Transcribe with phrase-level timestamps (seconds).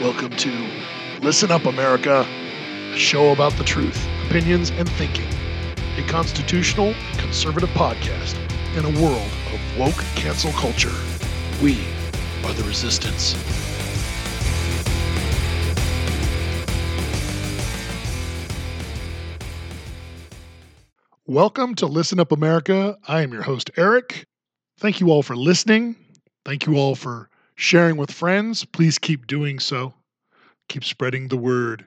[0.00, 0.50] Welcome to
[1.22, 2.26] Listen Up America,
[2.92, 5.28] a show about the truth, opinions, and thinking.
[5.96, 8.36] A constitutional conservative podcast
[8.76, 10.90] in a world of woke cancel culture.
[11.62, 11.86] We
[12.44, 13.36] are the resistance.
[21.24, 22.98] Welcome to Listen Up America.
[23.06, 24.26] I am your host, Eric.
[24.76, 25.94] Thank you all for listening.
[26.44, 28.64] Thank you all for sharing with friends.
[28.64, 29.94] Please keep doing so.
[30.68, 31.86] Keep spreading the word.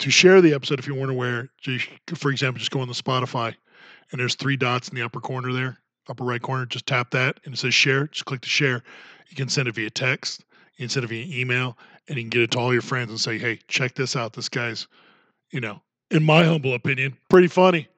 [0.00, 1.48] To share the episode, if you weren't aware,
[2.16, 3.54] for example, just go on the Spotify
[4.10, 6.66] and there's three dots in the upper corner there, upper right corner.
[6.66, 8.08] Just tap that and it says share.
[8.08, 8.82] Just click to share.
[9.28, 10.44] You can send it via text,
[10.76, 13.10] you can send it via email, and you can get it to all your friends
[13.10, 14.32] and say, hey, check this out.
[14.32, 14.86] This guy's,
[15.50, 15.80] you know,
[16.10, 17.88] in my humble opinion, pretty funny,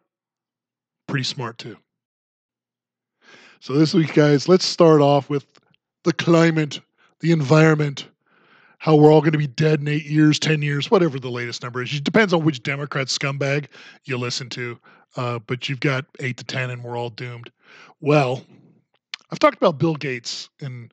[1.08, 1.76] pretty smart too.
[3.60, 5.44] So this week, guys, let's start off with
[6.04, 6.80] the climate,
[7.20, 8.08] the environment,
[8.78, 11.62] how we're all going to be dead in eight years, 10 years, whatever the latest
[11.62, 11.92] number is.
[11.94, 13.66] It depends on which Democrat scumbag
[14.04, 14.78] you listen to,
[15.16, 17.50] uh, but you've got eight to 10 and we're all doomed.
[18.00, 18.44] Well,
[19.30, 20.92] I've talked about Bill Gates and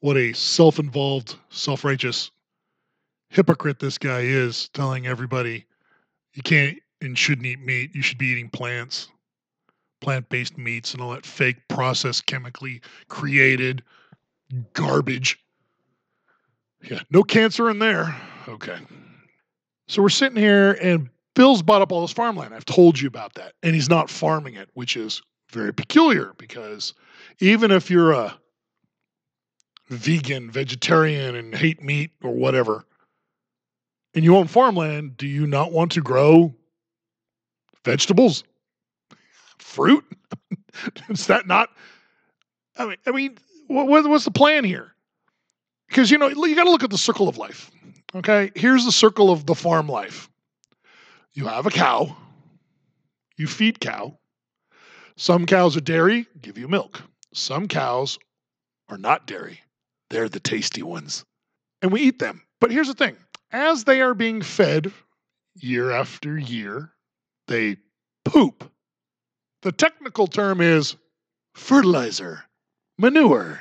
[0.00, 2.30] what a self involved, self righteous
[3.30, 5.64] hypocrite this guy is, telling everybody
[6.34, 9.08] you can't and shouldn't eat meat, you should be eating plants
[10.04, 13.82] plant based meats and all that fake processed chemically created
[14.72, 15.38] garbage.
[16.82, 18.14] Yeah, no cancer in there.
[18.48, 18.78] Okay.
[19.88, 22.54] So we're sitting here and Bill's bought up all this farmland.
[22.54, 23.54] I've told you about that.
[23.62, 26.94] And he's not farming it, which is very peculiar because
[27.40, 28.38] even if you're a
[29.88, 32.84] vegan, vegetarian, and hate meat or whatever,
[34.14, 36.54] and you own farmland, do you not want to grow
[37.84, 38.44] vegetables?
[39.58, 40.04] fruit?
[41.08, 41.70] Is that not?
[42.76, 43.38] I mean, I mean,
[43.74, 44.92] what, what's the plan here?
[45.88, 47.70] Because you know you got to look at the circle of life.
[48.14, 50.30] Okay, here's the circle of the farm life.
[51.32, 52.16] You have a cow.
[53.36, 54.16] You feed cow.
[55.16, 57.02] Some cows are dairy, give you milk.
[57.32, 58.18] Some cows
[58.88, 59.60] are not dairy.
[60.10, 61.24] They're the tasty ones.
[61.82, 62.42] And we eat them.
[62.60, 63.16] But here's the thing
[63.50, 64.92] as they are being fed
[65.56, 66.92] year after year,
[67.48, 67.76] they
[68.24, 68.70] poop.
[69.62, 70.96] The technical term is
[71.54, 72.44] fertilizer,
[72.98, 73.60] manure.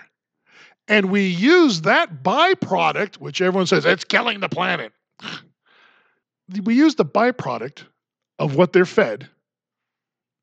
[0.88, 4.91] And we use that byproduct, which everyone says it's killing the planet.
[6.66, 7.83] We use the byproduct
[8.38, 9.29] of what they're fed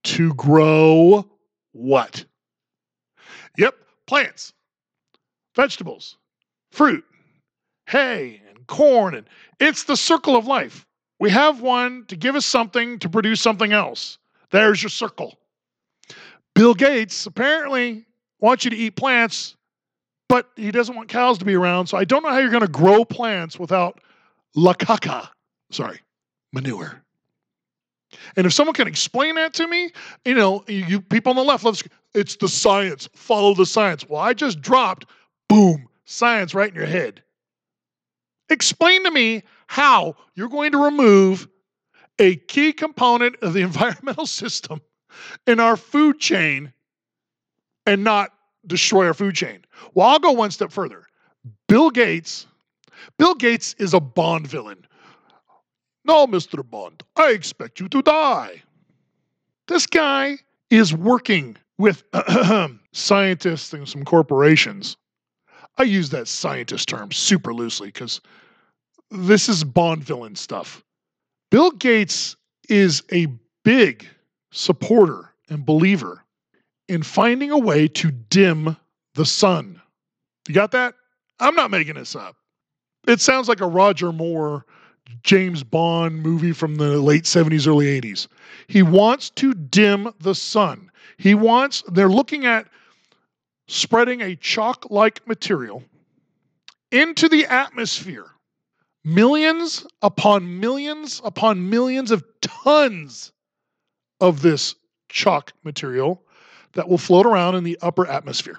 [0.05, 1.31] to grow
[1.73, 2.25] what?
[3.59, 3.75] Yep,
[4.07, 4.55] plants,
[5.55, 6.17] vegetables,
[6.73, 7.05] fruit,
[7.87, 9.15] hay, and corn.
[9.15, 9.29] And
[9.61, 10.87] it's the circle of life.
[11.19, 14.19] We have one to give us something to produce something else.
[14.51, 15.39] There's your circle.
[16.55, 18.07] Bill Gates apparently
[18.41, 19.57] wants you to eat plants,
[20.29, 21.87] but he doesn't want cows to be around.
[21.87, 24.01] So I don't know how you're going to grow plants without
[24.55, 25.29] la caca.
[25.71, 26.01] Sorry,
[26.53, 27.03] manure.
[28.37, 29.91] And if someone can explain that to me,
[30.25, 31.65] you know, you, people on the left,
[32.15, 33.09] it's the science.
[33.15, 34.09] Follow the science.
[34.09, 35.07] Well, I just dropped,
[35.49, 37.23] boom, science right in your head.
[38.49, 41.49] Explain to me how you're going to remove
[42.19, 44.81] a key component of the environmental system
[45.47, 46.73] in our food chain
[47.87, 48.33] and not
[48.67, 49.65] destroy our food chain.
[49.95, 51.05] Well, I'll go one step further.
[51.69, 52.47] Bill Gates,
[53.19, 54.87] Bill Gates is a Bond villain.
[56.05, 56.69] No, Mr.
[56.69, 58.63] Bond, I expect you to die.
[59.69, 60.39] This guy
[60.71, 62.05] is working with
[62.93, 64.97] scientists and some corporations.
[65.79, 68.21] I use that scientist term super loosely because
[69.11, 70.85] this is Bond villain stuff.
[71.51, 72.37] Bill Gates
[72.69, 73.29] is a
[73.65, 74.07] big
[74.53, 76.25] supporter and believer
[76.91, 78.77] in finding a way to dim
[79.15, 79.81] the sun.
[80.49, 80.95] You got that?
[81.39, 82.35] I'm not making this up.
[83.07, 84.67] It sounds like a Roger Moore
[85.23, 88.27] James Bond movie from the late 70s, early 80s.
[88.67, 90.91] He wants to dim the sun.
[91.17, 92.67] He wants, they're looking at
[93.69, 95.85] spreading a chalk like material
[96.91, 98.27] into the atmosphere.
[99.05, 103.31] Millions upon millions upon millions of tons
[104.21, 104.75] of this
[105.09, 106.25] chalk material
[106.73, 108.59] that will float around in the upper atmosphere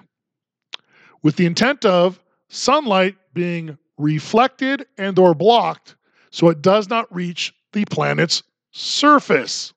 [1.22, 5.96] with the intent of sunlight being reflected and or blocked
[6.30, 8.42] so it does not reach the planet's
[8.72, 9.72] surface.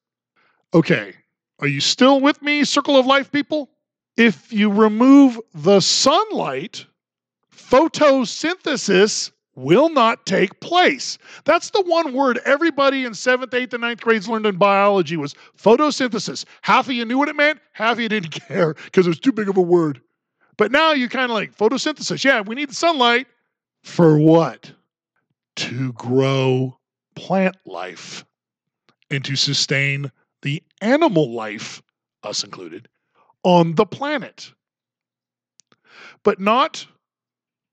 [0.74, 1.14] Okay,
[1.60, 3.70] are you still with me, circle of life people?
[4.18, 6.86] If you remove the sunlight,
[7.54, 11.18] photosynthesis will not take place.
[11.46, 15.36] That's the one word everybody in seventh, eighth, and ninth grades learned in biology was
[15.58, 16.46] photosynthesis.
[16.62, 19.20] Half of you knew what it meant, half of you didn't care because it was
[19.20, 20.02] too big of a word.
[20.58, 22.24] But now you kind of like photosynthesis.
[22.24, 23.28] Yeah, we need sunlight.
[23.84, 24.72] For what?
[25.56, 26.78] to grow
[27.16, 28.26] plant life
[29.10, 30.12] and to sustain
[30.42, 31.82] the animal life,
[32.24, 32.88] us included,
[33.44, 34.52] on the planet.
[36.24, 36.86] But not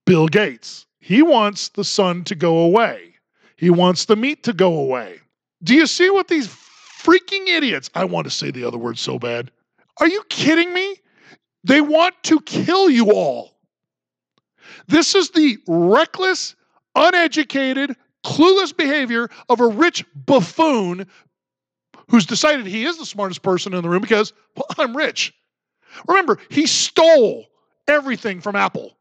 [0.06, 0.86] Bill Gates.
[1.02, 3.14] He wants the sun to go away.
[3.56, 5.18] He wants the meat to go away.
[5.64, 9.18] Do you see what these freaking idiots, I want to say the other word so
[9.18, 9.50] bad.
[9.98, 10.96] Are you kidding me?
[11.64, 13.56] They want to kill you all.
[14.86, 16.54] This is the reckless,
[16.94, 21.06] uneducated, clueless behavior of a rich buffoon
[22.10, 25.34] who's decided he is the smartest person in the room because, well, I'm rich.
[26.06, 27.46] Remember, he stole
[27.88, 28.96] everything from Apple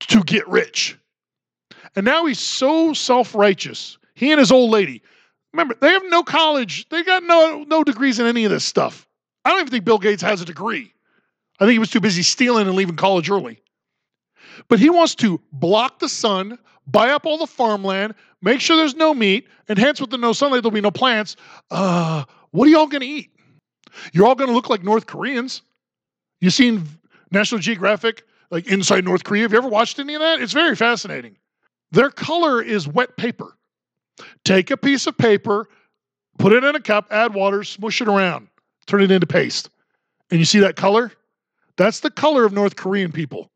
[0.00, 0.98] to get rich.
[1.96, 3.98] And now he's so self righteous.
[4.14, 5.02] He and his old lady.
[5.52, 6.88] Remember, they have no college.
[6.90, 9.08] They got no no degrees in any of this stuff.
[9.44, 10.92] I don't even think Bill Gates has a degree.
[11.58, 13.60] I think he was too busy stealing and leaving college early.
[14.68, 18.94] But he wants to block the sun, buy up all the farmland, make sure there's
[18.94, 21.36] no meat, and hence with the no sunlight, there'll be no plants.
[21.70, 23.30] Uh, what are y'all going to eat?
[24.12, 25.62] You're all going to look like North Koreans.
[26.40, 26.84] You seen
[27.30, 29.42] National Geographic, like inside North Korea?
[29.42, 30.40] Have you ever watched any of that?
[30.40, 31.36] It's very fascinating.
[31.92, 33.56] Their color is wet paper.
[34.44, 35.68] Take a piece of paper,
[36.38, 38.48] put it in a cup, add water, smush it around,
[38.86, 39.70] turn it into paste.
[40.30, 41.12] And you see that color?
[41.76, 43.50] That's the color of North Korean people.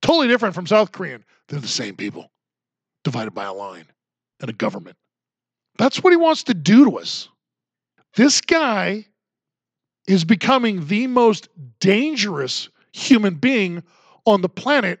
[0.00, 1.24] Totally different from South Korean.
[1.48, 2.30] They're the same people,
[3.04, 3.86] divided by a line
[4.40, 4.96] and a government.
[5.76, 7.28] That's what he wants to do to us.
[8.14, 9.06] This guy
[10.06, 11.48] is becoming the most
[11.80, 13.82] dangerous human being
[14.24, 15.00] on the planet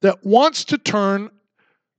[0.00, 1.30] that wants to turn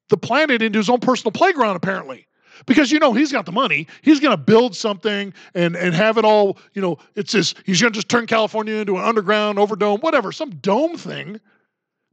[0.10, 2.26] the planet into his own personal playground, apparently.
[2.66, 3.88] Because you know he's got the money.
[4.02, 7.92] He's gonna build something and and have it all, you know, it's this he's gonna
[7.92, 11.40] just turn California into an underground overdome, whatever, some dome thing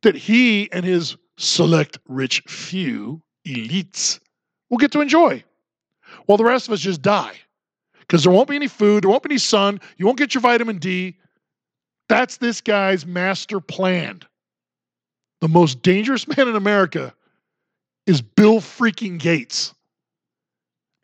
[0.02, 4.20] that he and his select rich few elites
[4.70, 5.42] will get to enjoy.
[6.26, 7.34] While the rest of us just die.
[8.00, 10.40] Because there won't be any food, there won't be any sun, you won't get your
[10.40, 11.16] vitamin D.
[12.08, 14.20] That's this guy's master plan.
[15.40, 17.12] The most dangerous man in America
[18.06, 19.74] is Bill freaking Gates.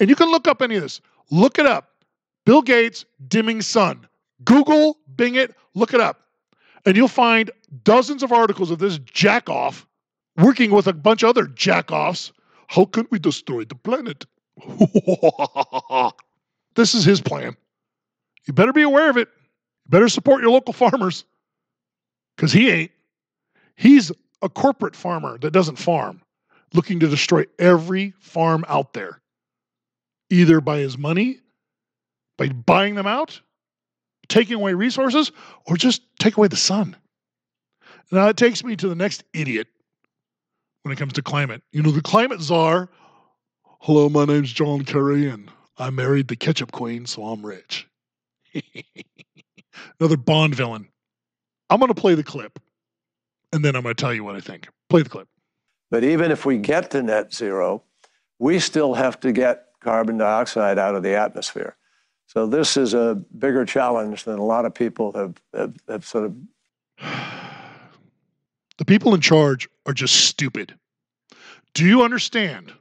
[0.00, 1.00] And you can look up any of this.
[1.31, 1.90] Look it up.
[2.44, 4.06] Bill Gates dimming sun.
[4.44, 6.20] Google, Bing it, look it up.
[6.84, 7.50] And you'll find
[7.84, 9.87] dozens of articles of this jackoff
[10.37, 12.32] working with a bunch of other jackoffs.
[12.69, 14.25] How can we destroy the planet?
[16.75, 17.56] this is his plan.
[18.46, 19.28] You better be aware of it.
[19.84, 21.25] You better support your local farmers
[22.37, 22.90] because he ain't.
[23.76, 24.10] He's
[24.43, 26.20] a corporate farmer that doesn't farm
[26.74, 29.20] looking to destroy every farm out there,
[30.30, 31.40] either by his money,
[32.38, 33.40] by buying them out,
[34.28, 35.32] taking away resources,
[35.66, 36.96] or just take away the sun.
[38.10, 39.69] Now, it takes me to the next idiot
[40.82, 41.62] when it comes to climate.
[41.72, 42.90] You know, the climate czar.
[43.80, 47.88] Hello, my name's John Kerry, and I married the ketchup queen, so I'm rich.
[50.00, 50.88] Another Bond villain.
[51.70, 52.58] I'm going to play the clip,
[53.52, 54.69] and then I'm going to tell you what I think.
[54.90, 55.28] Play the clip.
[55.92, 57.82] But even if we get to net zero,
[58.38, 61.76] we still have to get carbon dioxide out of the atmosphere.
[62.28, 66.24] So this is a bigger challenge than a lot of people have, have, have sort
[66.24, 66.36] of.
[68.78, 70.74] The people in charge are just stupid.
[71.74, 72.72] Do you understand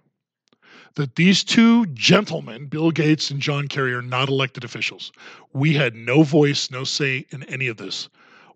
[0.96, 5.12] that these two gentlemen, Bill Gates and John Kerry, are not elected officials?
[5.54, 8.08] We had no voice, no say in any of this.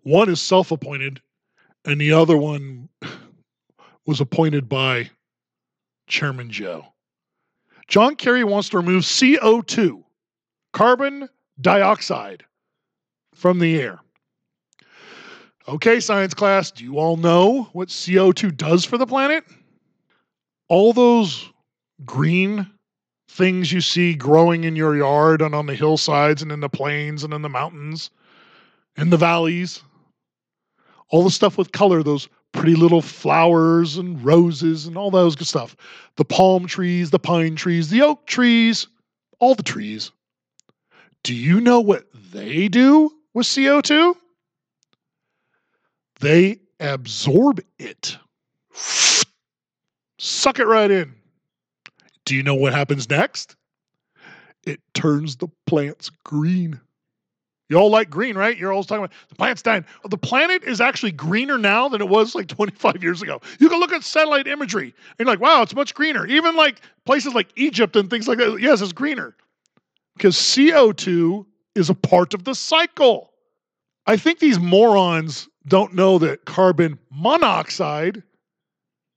[0.02, 1.20] One is self appointed,
[1.84, 2.88] and the other one
[4.06, 5.10] was appointed by
[6.06, 6.86] Chairman Joe.
[7.88, 10.02] John Kerry wants to remove CO2,
[10.72, 11.28] carbon
[11.60, 12.44] dioxide,
[13.34, 14.00] from the air.
[15.68, 19.44] Okay, science class, do you all know what CO2 does for the planet?
[20.68, 21.50] All those
[22.04, 22.70] green
[23.28, 27.24] things you see growing in your yard and on the hillsides and in the plains
[27.24, 28.10] and in the mountains,
[28.96, 29.82] in the valleys,
[31.08, 35.46] all the stuff with color, those pretty little flowers and roses and all those good
[35.46, 35.76] stuff.
[36.16, 38.88] The palm trees, the pine trees, the oak trees,
[39.38, 40.10] all the trees.
[41.22, 44.16] Do you know what they do with CO2?
[46.20, 48.16] They absorb it.
[50.18, 51.14] Suck it right in.
[52.24, 53.54] Do you know what happens next?
[54.64, 56.80] It turns the plants green.
[57.68, 58.56] You all like green, right?
[58.56, 59.84] You're always talking about the planet's dying.
[60.08, 63.40] The planet is actually greener now than it was like 25 years ago.
[63.58, 66.26] You can look at satellite imagery and you're like, wow, it's much greener.
[66.26, 69.34] Even like places like Egypt and things like that, yes, it's greener.
[70.16, 71.44] Because CO2
[71.74, 73.32] is a part of the cycle.
[74.06, 78.22] I think these morons don't know that carbon monoxide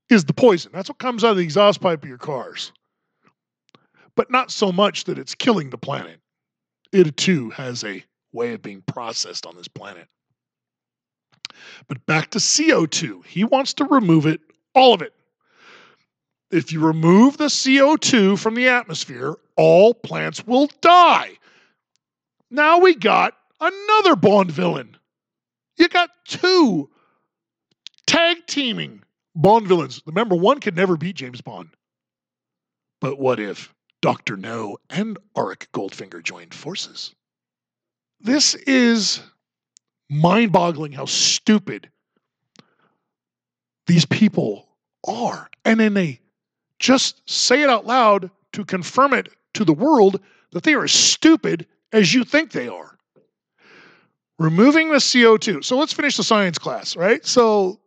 [0.10, 0.72] is the poison.
[0.74, 2.72] That's what comes out of the exhaust pipe of your cars.
[4.16, 6.20] But not so much that it's killing the planet.
[6.92, 10.08] It too has a way of being processed on this planet.
[11.88, 13.26] But back to CO2.
[13.26, 14.42] He wants to remove it,
[14.74, 15.14] all of it.
[16.52, 21.38] If you remove the CO2 from the atmosphere, all plants will die.
[22.50, 24.98] Now we got another Bond villain.
[25.78, 26.90] You got two
[28.08, 29.04] tag teaming
[29.36, 30.02] Bond villains.
[30.06, 31.70] Remember, one could never beat James Bond.
[33.00, 34.36] But what if Dr.
[34.36, 37.14] No and Auric Goldfinger joined forces?
[38.22, 39.22] This is
[40.10, 41.90] mind boggling how stupid
[43.88, 44.68] these people
[45.08, 45.50] are.
[45.66, 46.20] And then they
[46.80, 50.20] just say it out loud to confirm it to the world
[50.52, 52.98] that they are as stupid as you think they are.
[54.38, 55.64] Removing the CO2.
[55.64, 57.26] So let's finish the science class, right?
[57.26, 57.80] So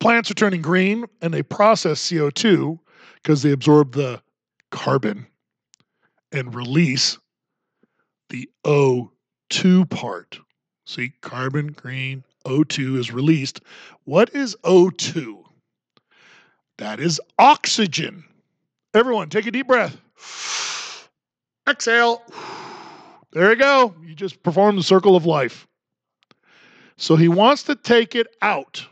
[0.00, 2.78] plants are turning green and they process CO2
[3.14, 4.22] because they absorb the
[4.70, 5.26] carbon
[6.30, 7.18] and release
[8.28, 8.48] the
[9.50, 10.38] O2 part.
[10.86, 13.60] See, carbon, green, O2 is released.
[14.04, 15.44] What is O2?
[16.78, 18.24] That is oxygen.
[18.94, 19.96] Everyone, take a deep breath.
[21.68, 22.22] Exhale.
[23.30, 23.94] There you go.
[24.02, 25.66] You just perform the circle of life.
[26.96, 28.86] So he wants to take it out.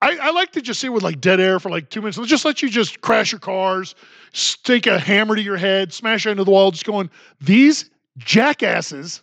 [0.00, 2.16] I, I, like to just sit with like dead air for like two minutes.
[2.16, 3.94] Let's just let you just crash your cars,
[4.32, 9.22] stick a hammer to your head, smash it into the wall, just going, these jackasses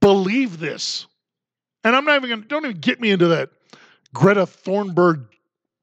[0.00, 1.06] believe this.
[1.82, 3.50] And I'm not even gonna don't even get me into that
[4.12, 5.26] Greta Thunberg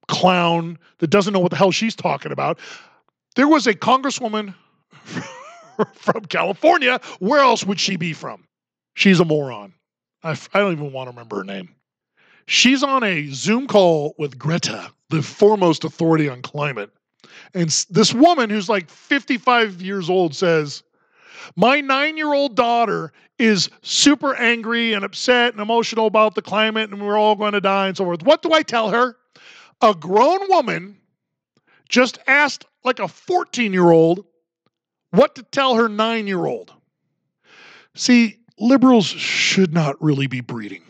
[0.07, 2.59] clown that doesn't know what the hell she's talking about.
[3.35, 4.53] There was a congresswoman
[5.93, 6.99] from California.
[7.19, 8.45] Where else would she be from?
[8.95, 9.73] She's a moron.
[10.23, 11.69] I, I don't even want to remember her name.
[12.47, 16.91] She's on a Zoom call with Greta, the foremost authority on climate.
[17.53, 20.83] And this woman who's like 55 years old says,
[21.55, 26.91] My nine year old daughter is super angry and upset and emotional about the climate
[26.91, 28.23] and we're all going to die and so forth.
[28.23, 29.17] What do I tell her?
[29.81, 30.97] A grown woman
[31.89, 34.25] just asked like a 14 year old
[35.11, 36.73] what to tell her nine year old.
[37.95, 40.83] See, liberals should not really be breeding.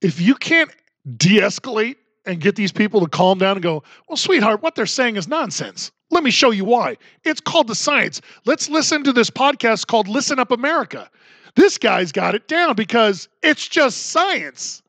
[0.00, 0.70] If you can't
[1.16, 4.86] de escalate and get these people to calm down and go, well, sweetheart, what they're
[4.86, 5.92] saying is nonsense.
[6.10, 6.96] Let me show you why.
[7.24, 8.20] It's called the science.
[8.44, 11.10] Let's listen to this podcast called Listen Up America.
[11.56, 14.82] This guy's got it down because it's just science.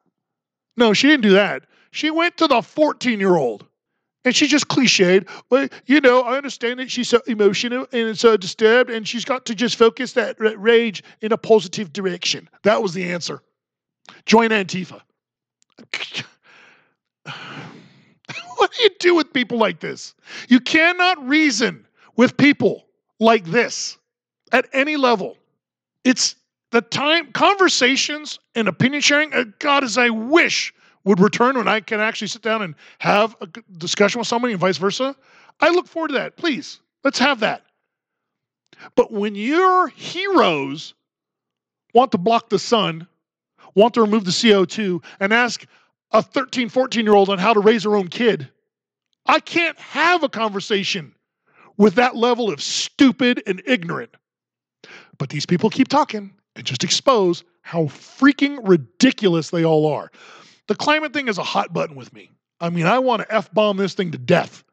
[0.75, 1.63] No, she didn't do that.
[1.91, 3.65] She went to the 14 year old
[4.27, 5.27] and she just cliched.
[5.49, 9.45] Well, you know, I understand that she's so emotional and so disturbed, and she's got
[9.45, 12.49] to just focus that rage in a positive direction.
[12.63, 13.41] That was the answer.
[14.25, 15.01] Join Antifa.
[18.57, 20.15] what do you do with people like this?
[20.49, 22.85] You cannot reason with people
[23.19, 23.97] like this
[24.51, 25.37] at any level.
[26.03, 26.35] It's
[26.71, 29.33] the time, conversations and opinion sharing.
[29.33, 30.73] Uh, God, as I wish
[31.07, 34.59] would return when I can actually sit down and have a discussion with somebody and
[34.59, 35.15] vice versa.
[35.61, 36.35] I look forward to that.
[36.35, 37.63] Please, let's have that.
[38.95, 40.93] But when your heroes
[41.93, 43.07] want to block the sun,
[43.73, 45.65] want to remove the CO2, and ask
[46.11, 48.49] a 13, 14 year old on how to raise her own kid,
[49.25, 51.13] I can't have a conversation
[51.77, 54.15] with that level of stupid and ignorant.
[55.17, 60.11] But these people keep talking and just expose how freaking ridiculous they all are.
[60.67, 62.31] The climate thing is a hot button with me.
[62.59, 64.63] I mean, I want to F bomb this thing to death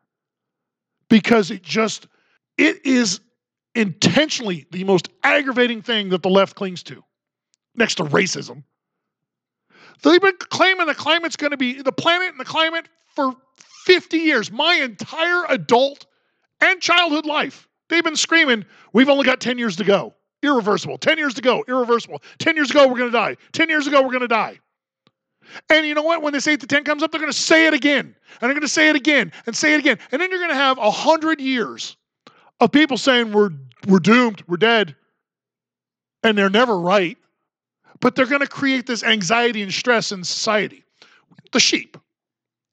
[1.08, 2.06] because it just,
[2.56, 3.20] it is
[3.74, 7.02] intentionally the most aggravating thing that the left clings to
[7.74, 8.62] next to racism.
[10.02, 13.34] They've been claiming the climate's going to be the planet and the climate for
[13.84, 16.06] 50 years, my entire adult
[16.60, 17.68] and childhood life.
[17.88, 20.14] They've been screaming, we've only got 10 years to go.
[20.42, 20.98] Irreversible.
[20.98, 21.64] 10 years to go.
[21.68, 22.22] Irreversible.
[22.38, 23.36] 10 years ago, we're going to die.
[23.52, 24.58] 10 years ago, we're going to die.
[25.70, 26.22] And you know what?
[26.22, 28.06] When this 8 to 10 comes up, they're going to say it again.
[28.06, 29.98] And they're going to say it again and say it again.
[30.12, 31.96] And then you're going to have 100 years
[32.60, 33.50] of people saying we're,
[33.86, 34.96] we're doomed, we're dead.
[36.22, 37.18] And they're never right.
[38.00, 40.84] But they're going to create this anxiety and stress in society.
[41.52, 41.96] The sheep,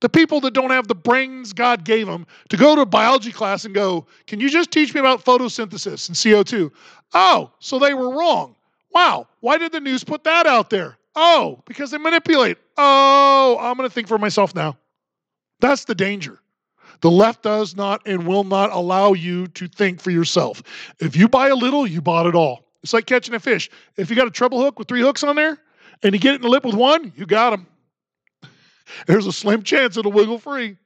[0.02, 3.32] the people that don't have the brains God gave them to go to a biology
[3.32, 6.72] class and go, Can you just teach me about photosynthesis and CO2?
[7.14, 8.56] Oh, so they were wrong.
[8.94, 10.98] Wow, why did the news put that out there?
[11.16, 12.58] Oh, because they manipulate.
[12.78, 14.78] Oh, I'm going to think for myself now.
[15.60, 16.40] That's the danger.
[17.02, 20.62] The left does not and will not allow you to think for yourself.
[21.00, 22.66] If you buy a little, you bought it all.
[22.84, 23.70] It's like catching a fish.
[23.98, 25.58] If you got a treble hook with three hooks on there
[26.04, 27.68] and you get it in the lip with one, you got them.
[29.08, 30.78] There's a slim chance it'll wiggle free.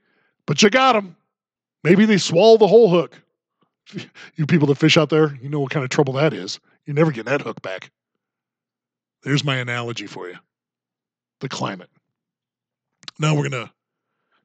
[0.46, 1.16] But you got them.
[1.84, 3.22] Maybe they swallow the whole hook.
[4.36, 6.60] You people that fish out there, you know what kind of trouble that is.
[6.86, 7.92] You never get that hook back.
[9.24, 10.36] There's my analogy for you
[11.40, 11.90] the climate.
[13.20, 13.72] Now we're going to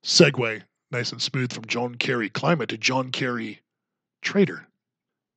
[0.05, 3.61] segue nice and smooth from John Kerry climate to John Kerry
[4.23, 4.67] traitor.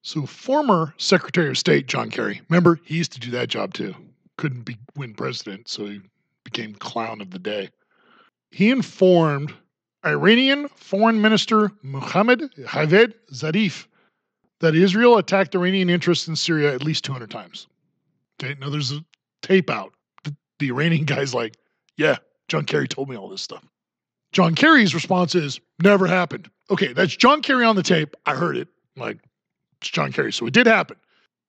[0.03, 3.95] So, former Secretary of State John Kerry, remember, he used to do that job too.
[4.38, 6.01] Couldn't be, win president, so he
[6.43, 7.69] became clown of the day.
[8.51, 9.53] He informed
[10.05, 13.88] Iranian Foreign Minister Mohammad Javad Zarif
[14.60, 17.67] that Israel attacked Iranian interests in Syria at least 200 times.
[18.41, 19.03] Okay, now there's a
[19.41, 19.93] tape out.
[20.25, 21.55] The, the Iranian guy's like,
[21.95, 22.17] yeah,
[22.50, 23.63] John Kerry told me all this stuff.
[24.33, 26.50] John Kerry's response is, never happened.
[26.69, 28.15] Okay, that's John Kerry on the tape.
[28.25, 28.67] I heard it.
[28.98, 29.19] Like,
[29.91, 30.31] John Kerry.
[30.33, 30.97] So it did happen.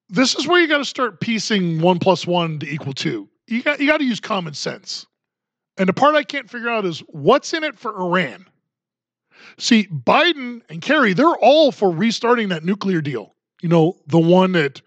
[0.09, 3.29] This is where you got to start piecing one plus one to equal two.
[3.47, 5.07] You got you got to use common sense.
[5.77, 8.47] And the part I can't figure out is what's in it for Iran.
[9.59, 13.35] See, Biden and Kerry, they're all for restarting that nuclear deal.
[13.61, 14.81] You know, the one that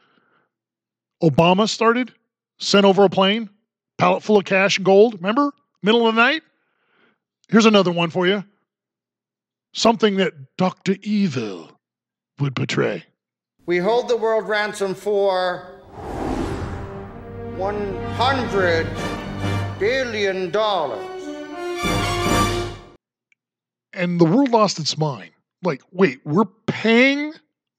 [1.22, 2.14] Obama started,
[2.60, 3.50] sent over a plane,
[3.98, 5.16] pallet full of cash and gold.
[5.16, 5.52] Remember?
[5.84, 6.44] Middle of the night.
[7.50, 8.44] Here's another one for you.
[9.74, 10.96] Something that Dr.
[11.02, 11.72] Evil
[12.40, 13.04] would portray.
[13.68, 15.68] We hold the world ransom for
[17.58, 18.88] 100
[19.78, 21.06] billion dollars.
[23.92, 25.32] And the world lost its mind.
[25.64, 27.34] Like, wait, we're paying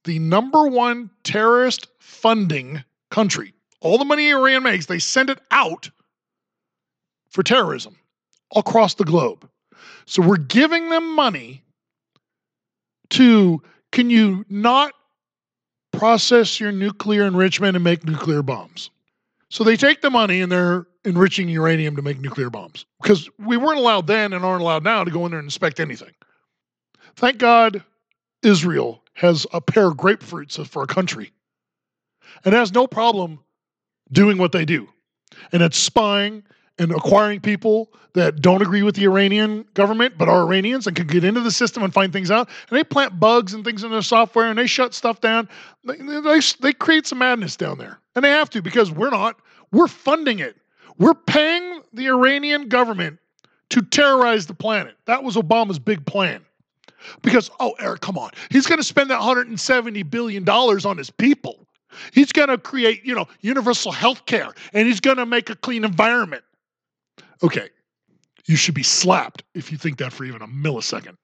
[0.04, 3.54] the number one terrorist funding country.
[3.80, 5.88] All the money Iran makes, they send it out
[7.30, 7.96] for terrorism
[8.54, 9.48] across the globe.
[10.04, 11.62] So we're giving them money
[13.08, 14.92] to can you not
[15.98, 18.90] process your nuclear enrichment and make nuclear bombs?
[19.50, 23.56] So they take the money and they're enriching uranium to make nuclear bombs because we
[23.56, 26.12] weren't allowed then and aren't allowed now to go in there and inspect anything.
[27.16, 27.82] Thank God
[28.42, 31.32] Israel has a pair of grapefruits for a country
[32.44, 33.40] and has no problem
[34.12, 34.88] doing what they do.
[35.52, 36.44] And it's spying
[36.78, 41.06] and acquiring people that don't agree with the Iranian government but are Iranians and can
[41.06, 42.48] get into the system and find things out.
[42.68, 45.48] And they plant bugs and things in their software and they shut stuff down.
[45.84, 48.00] They, they, they create some madness down there.
[48.14, 49.40] And they have to because we're not.
[49.70, 50.56] We're funding it.
[50.98, 53.18] We're paying the Iranian government
[53.70, 54.96] to terrorize the planet.
[55.04, 56.44] That was Obama's big plan.
[57.22, 58.30] Because, oh, Eric, come on.
[58.50, 61.66] He's going to spend that $170 billion on his people.
[62.12, 65.56] He's going to create, you know, universal health care and he's going to make a
[65.56, 66.42] clean environment.
[67.42, 67.68] Okay,
[68.46, 71.16] you should be slapped if you think that for even a millisecond.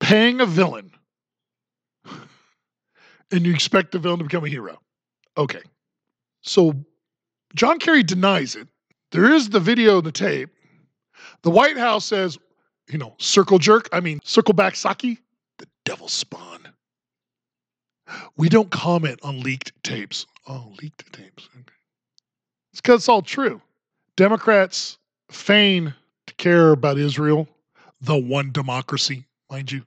[0.00, 0.92] Paying a villain
[3.30, 4.78] and you expect the villain to become a hero.
[5.36, 5.62] Okay.
[6.42, 6.74] So
[7.54, 8.68] John Kerry denies it.
[9.12, 10.50] There is the video, the tape.
[11.42, 12.38] The White House says,
[12.90, 15.18] you know, circle jerk, I mean, circle back Psaki,
[15.58, 16.68] the devil spawn.
[18.36, 20.26] We don't comment on leaked tapes.
[20.46, 21.48] Oh, leaked tapes.
[21.54, 21.74] Okay.
[22.72, 23.60] It's because it's all true.
[24.16, 24.97] Democrats
[25.30, 25.94] feign
[26.26, 27.48] to care about Israel,
[28.00, 29.82] the one democracy, mind you,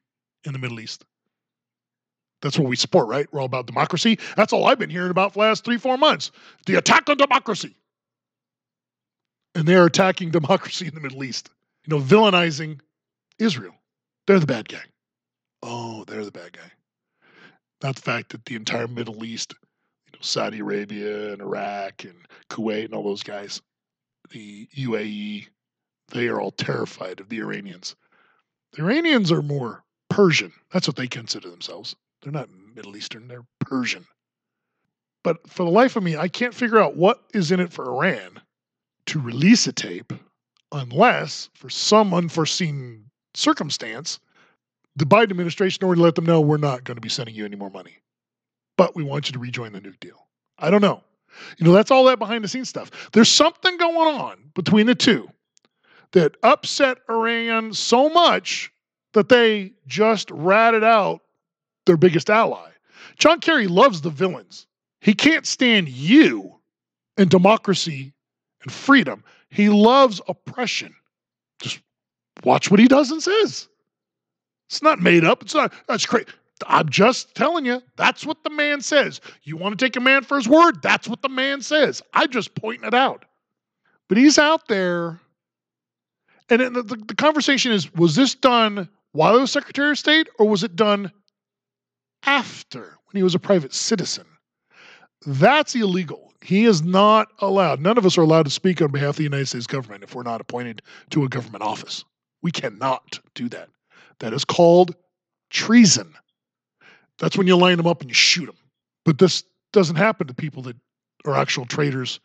[0.46, 1.06] in the Middle East.
[2.42, 3.28] That's what we support, right?
[3.32, 4.18] We're all about democracy.
[4.36, 6.32] That's all I've been hearing about for the last three, four months.
[6.66, 7.76] The attack on democracy.
[9.54, 11.50] And they're attacking democracy in the Middle East.
[11.86, 12.80] You know, villainizing
[13.38, 13.76] Israel.
[14.26, 14.84] They're the bad guy.
[15.64, 16.72] Oh, they're the bad guy.
[17.84, 19.54] Not the fact that the entire Middle East,
[20.06, 22.16] you know, Saudi Arabia and Iraq and
[22.50, 23.62] Kuwait and all those guys,
[24.32, 25.48] the UAE,
[26.10, 27.96] they are all terrified of the Iranians.
[28.74, 30.52] The Iranians are more Persian.
[30.72, 31.96] That's what they consider themselves.
[32.22, 34.06] They're not Middle Eastern, they're Persian.
[35.24, 37.86] But for the life of me, I can't figure out what is in it for
[37.86, 38.42] Iran
[39.08, 40.14] to release a tape
[40.72, 44.20] unless, for some unforeseen circumstance,
[44.96, 47.56] the Biden administration already let them know we're not going to be sending you any
[47.56, 47.98] more money.
[48.78, 50.28] But we want you to rejoin the nuke deal.
[50.58, 51.04] I don't know.
[51.58, 52.92] You know, that's all that behind the scenes stuff.
[53.14, 55.30] There's something going on between the two
[56.12, 58.72] that upset Iran so much
[59.14, 61.22] that they just ratted out
[61.86, 62.70] their biggest ally.
[63.18, 64.68] John Kerry loves the villains.
[65.02, 66.56] He can't stand you
[67.18, 68.14] and democracy
[68.64, 69.24] and freedom.
[69.50, 70.96] He loves oppression.
[71.62, 71.82] Just
[72.44, 73.68] watch what he does and says.
[74.70, 75.42] It's not made up.
[75.42, 76.30] It's not, that's great.
[76.68, 79.22] I'm just telling you, that's what the man says.
[79.44, 80.82] You want to take a man for his word?
[80.82, 82.02] That's what the man says.
[82.14, 83.26] I'm just pointing it out.
[84.08, 85.20] But he's out there.
[86.50, 90.28] And the, the, the conversation is was this done while he was Secretary of State
[90.38, 91.12] or was it done
[92.24, 94.26] after when he was a private citizen?
[95.26, 96.34] That's illegal.
[96.42, 97.80] He is not allowed.
[97.80, 100.16] None of us are allowed to speak on behalf of the United States government if
[100.16, 102.04] we're not appointed to a government office.
[102.42, 103.70] We cannot do that.
[104.20, 104.96] That is called
[105.52, 106.16] treason.
[107.22, 108.58] That's when you line them up and you shoot them.
[109.06, 110.76] But this doesn't happen to people that
[111.24, 112.20] are actual traitors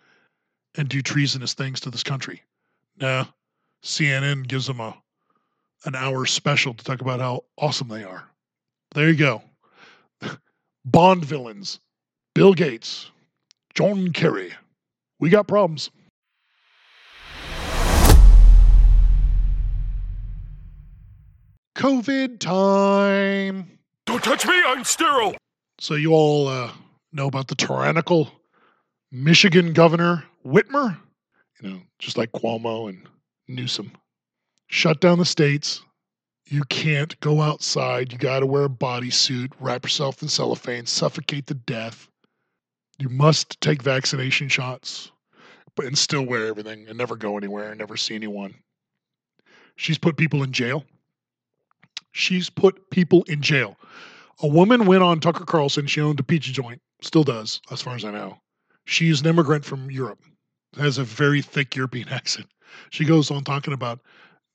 [0.74, 2.42] and do treasonous things to this country.
[2.98, 3.26] Nah,
[3.84, 4.96] CNN gives them a
[5.84, 8.24] an hour special to talk about how awesome they are.
[8.94, 9.42] There you go.
[10.86, 11.78] Bond villains,
[12.34, 13.10] Bill Gates,
[13.74, 14.54] John Kerry.
[15.20, 15.90] We got problems.
[21.76, 23.75] COVID time.
[24.16, 25.36] Don't touch me, I'm sterile.
[25.78, 26.70] So you all uh,
[27.12, 28.32] know about the tyrannical
[29.12, 30.96] Michigan governor Whitmer,
[31.60, 33.06] you know, just like Cuomo and
[33.46, 33.92] Newsom,
[34.68, 35.82] shut down the states.
[36.46, 38.10] You can't go outside.
[38.10, 42.08] You got to wear a bodysuit, wrap yourself in cellophane, suffocate to death.
[42.98, 45.12] You must take vaccination shots,
[45.74, 48.54] but and still wear everything and never go anywhere and never see anyone.
[49.74, 50.84] She's put people in jail.
[52.12, 53.76] She's put people in jail.
[54.42, 55.86] A woman went on Tucker Carlson.
[55.86, 58.38] She owned a pizza joint, still does, as far as I know.
[58.84, 60.22] She's an immigrant from Europe,
[60.76, 62.46] has a very thick European accent.
[62.90, 64.00] She goes on talking about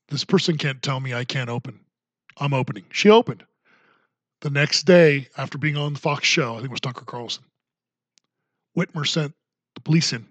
[0.08, 1.80] this person can't tell me I can't open.
[2.38, 2.84] I'm opening.
[2.92, 3.44] She opened.
[4.40, 7.44] The next day, after being on the Fox show, I think it was Tucker Carlson,
[8.76, 9.34] Whitmer sent
[9.74, 10.26] the police in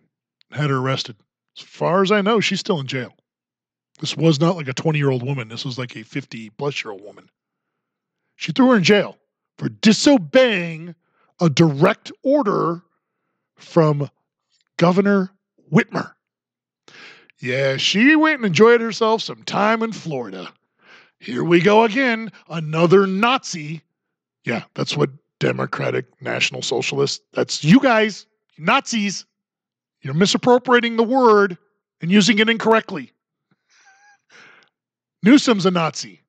[0.50, 1.16] and had her arrested.
[1.58, 3.14] As far as I know, she's still in jail.
[4.00, 5.50] This was not like a 20 year old woman.
[5.50, 7.30] This was like a 50 plus year old woman.
[8.38, 9.18] She threw her in jail
[9.58, 10.96] for disobeying
[11.40, 12.82] a direct order
[13.56, 14.10] from
[14.78, 15.32] Governor
[15.72, 16.14] Whitmer.
[17.40, 20.54] Yeah, she went and enjoyed herself some time in Florida.
[21.20, 23.82] Here we go again, another Nazi.
[24.46, 25.10] Yeah, that's what
[25.40, 29.26] Democratic National Socialists, that's you guys, Nazis.
[30.02, 31.58] You're misappropriating the word
[32.02, 33.12] and using it incorrectly.
[35.24, 36.22] Newsom's a Nazi.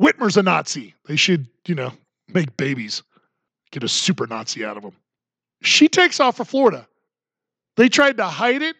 [0.00, 0.94] Whitmer's a Nazi.
[1.06, 1.92] They should, you know,
[2.32, 3.02] make babies,
[3.70, 4.94] get a super Nazi out of them.
[5.62, 6.86] She takes off for Florida.
[7.76, 8.76] They tried to hide it.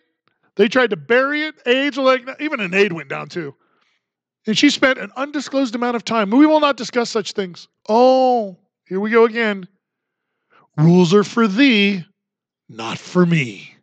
[0.56, 1.54] They tried to bury it.
[1.66, 3.54] Aides, like even an aide went down too.
[4.46, 6.30] And she spent an undisclosed amount of time.
[6.30, 7.68] We will not discuss such things.
[7.88, 8.56] Oh,
[8.86, 9.68] here we go again.
[10.76, 12.04] Rules are for thee,
[12.68, 13.74] not for me.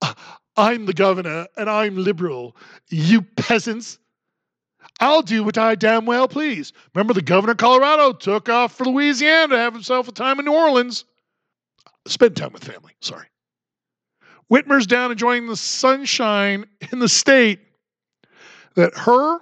[0.00, 0.14] Uh,
[0.56, 2.56] I'm the governor and I'm liberal.
[2.88, 3.98] You peasants.
[5.00, 6.72] I'll do what I damn well please.
[6.94, 10.46] Remember, the governor of Colorado took off for Louisiana to have himself a time in
[10.46, 11.04] New Orleans.
[12.06, 12.92] Spend time with family.
[13.00, 13.26] Sorry.
[14.48, 17.60] Whitmer's down enjoying the sunshine in the state
[18.74, 19.40] that her,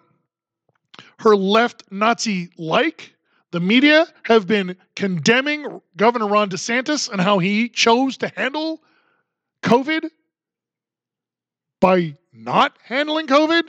[1.18, 3.14] her left Nazi like,
[3.52, 8.82] the media have been condemning Governor Ron DeSantis and how he chose to handle
[9.62, 10.10] COVID
[11.80, 13.68] by not handling COVID.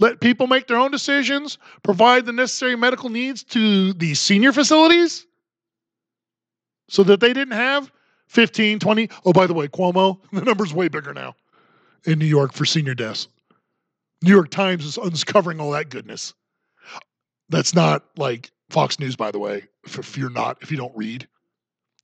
[0.00, 5.26] Let people make their own decisions, provide the necessary medical needs to the senior facilities
[6.88, 7.90] so that they didn't have
[8.28, 9.08] 15, 20.
[9.24, 11.34] Oh, by the way, Cuomo, the number's way bigger now
[12.06, 13.28] in New York for senior deaths.
[14.22, 16.32] New York Times is uncovering all that goodness.
[17.48, 21.28] That's not like Fox News, by the way, if, you're not, if you don't read.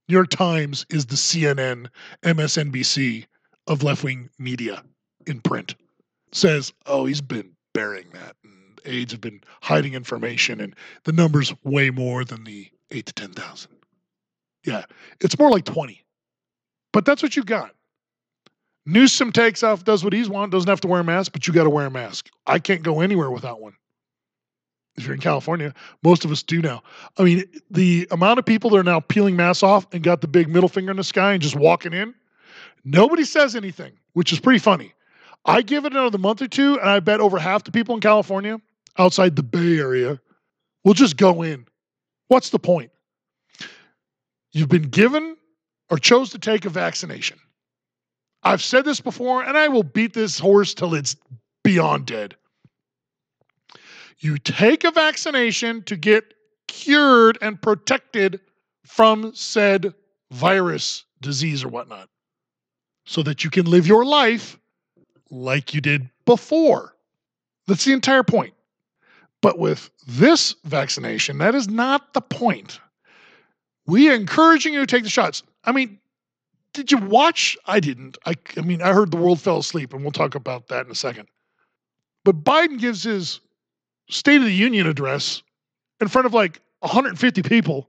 [0.07, 1.87] New York Times is the CNN,
[2.23, 3.25] MSNBC
[3.67, 4.83] of left wing media
[5.27, 5.75] in print.
[6.31, 8.35] Says, oh, he's been burying that.
[8.43, 13.13] And aides have been hiding information, and the number's way more than the eight to
[13.13, 13.71] 10,000.
[14.65, 14.85] Yeah,
[15.21, 16.03] it's more like 20.
[16.91, 17.71] But that's what you got.
[18.85, 21.53] Newsom takes off, does what he's want, doesn't have to wear a mask, but you
[21.53, 22.29] got to wear a mask.
[22.47, 23.73] I can't go anywhere without one.
[24.97, 26.81] If you're in California, most of us do now.
[27.17, 30.27] I mean, the amount of people that are now peeling masks off and got the
[30.27, 32.13] big middle finger in the sky and just walking in,
[32.83, 34.93] nobody says anything, which is pretty funny.
[35.45, 38.01] I give it another month or two, and I bet over half the people in
[38.01, 38.59] California
[38.97, 40.19] outside the Bay Area
[40.83, 41.65] will just go in.
[42.27, 42.91] What's the point?
[44.51, 45.37] You've been given
[45.89, 47.39] or chose to take a vaccination.
[48.43, 51.15] I've said this before, and I will beat this horse till it's
[51.63, 52.35] beyond dead.
[54.19, 56.33] You take a vaccination to get
[56.67, 58.39] cured and protected
[58.85, 59.93] from said
[60.31, 62.09] virus, disease, or whatnot,
[63.05, 64.57] so that you can live your life
[65.29, 66.95] like you did before.
[67.67, 68.53] That's the entire point.
[69.41, 72.79] But with this vaccination, that is not the point.
[73.85, 75.43] We are encouraging you to take the shots.
[75.63, 75.99] I mean,
[76.73, 77.57] did you watch?
[77.65, 78.17] I didn't.
[78.25, 80.91] I, I mean, I heard the world fell asleep, and we'll talk about that in
[80.91, 81.27] a second.
[82.23, 83.39] But Biden gives his
[84.09, 85.43] State of the Union address
[86.01, 87.87] in front of like 150 people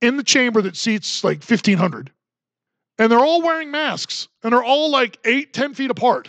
[0.00, 2.10] in the chamber that seats like 1,500.
[2.98, 6.28] And they're all wearing masks, and they're all like eight, 10 feet apart.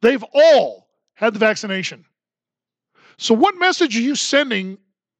[0.00, 2.04] They've all had the vaccination.
[3.18, 4.78] So, what message are you sending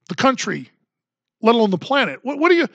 [0.08, 0.70] the country,
[1.42, 2.20] let alone the planet?
[2.22, 2.68] What, what are you?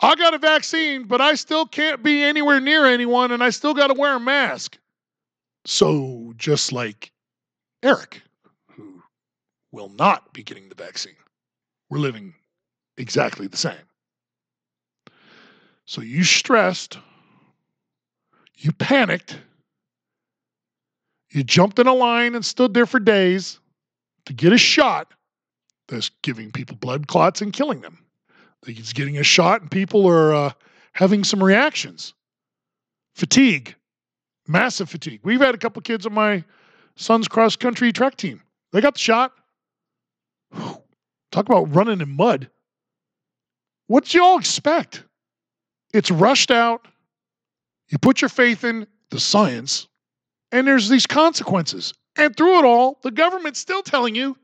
[0.00, 3.74] I got a vaccine, but I still can't be anywhere near anyone, and I still
[3.74, 4.78] got to wear a mask.
[5.66, 7.12] So, just like
[7.82, 8.22] Eric,
[8.70, 9.02] who
[9.72, 11.16] will not be getting the vaccine,
[11.90, 12.34] we're living
[12.96, 13.76] exactly the same.
[15.84, 16.98] So, you stressed,
[18.56, 19.38] you panicked,
[21.30, 23.60] you jumped in a line and stood there for days
[24.26, 25.12] to get a shot
[25.88, 27.98] that's giving people blood clots and killing them.
[28.66, 30.52] He's getting a shot and people are uh,
[30.92, 32.14] having some reactions.
[33.14, 33.74] Fatigue,
[34.46, 35.20] massive fatigue.
[35.22, 36.44] We've had a couple kids on my
[36.96, 38.42] son's cross country track team.
[38.72, 39.32] They got the shot.
[40.52, 42.50] Talk about running in mud.
[43.86, 45.04] What do y'all expect?
[45.92, 46.86] It's rushed out.
[47.90, 49.88] You put your faith in the science,
[50.52, 51.92] and there's these consequences.
[52.16, 54.36] And through it all, the government's still telling you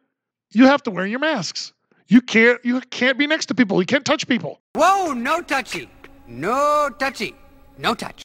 [0.53, 1.73] you have to wear your masks.
[2.09, 3.81] You can't you can't be next to people.
[3.81, 4.61] You can't touch people.
[4.75, 5.89] Whoa, no touchy.
[6.27, 7.35] No touchy.
[7.79, 8.23] No touch.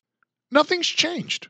[0.51, 1.47] Nothing's changed.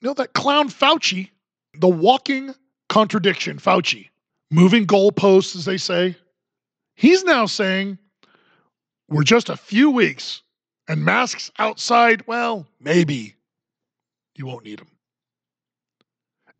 [0.00, 1.30] You know that clown Fauci,
[1.78, 2.54] the walking
[2.88, 4.08] contradiction, Fauci,
[4.50, 6.16] moving goalposts, as they say.
[6.96, 7.98] He's now saying
[9.08, 10.42] we're just a few weeks
[10.88, 13.34] and masks outside, well, maybe
[14.36, 14.88] you won't need them.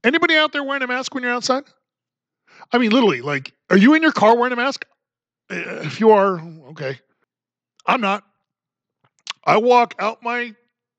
[0.05, 1.65] Anybody out there wearing a mask when you're outside?
[2.73, 4.85] I mean, literally, like, are you in your car wearing a mask?
[5.51, 6.99] Uh, If you are, okay.
[7.87, 8.25] I'm not.
[9.45, 10.55] I walk out my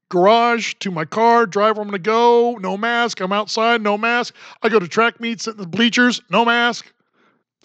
[0.10, 3.20] garage to my car, drive where I'm going to go, no mask.
[3.22, 4.36] I'm outside, no mask.
[4.62, 6.92] I go to track meets at the bleachers, no mask.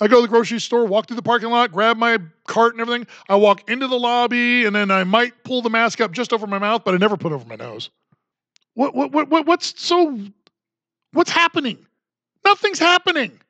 [0.00, 2.80] I go to the grocery store, walk through the parking lot, grab my cart and
[2.80, 3.06] everything.
[3.28, 6.46] I walk into the lobby, and then I might pull the mask up just over
[6.46, 7.90] my mouth, but I never put over my nose.
[8.74, 10.18] What, what, what, what what's so,
[11.12, 11.78] what's happening?
[12.44, 13.40] Nothing's happening.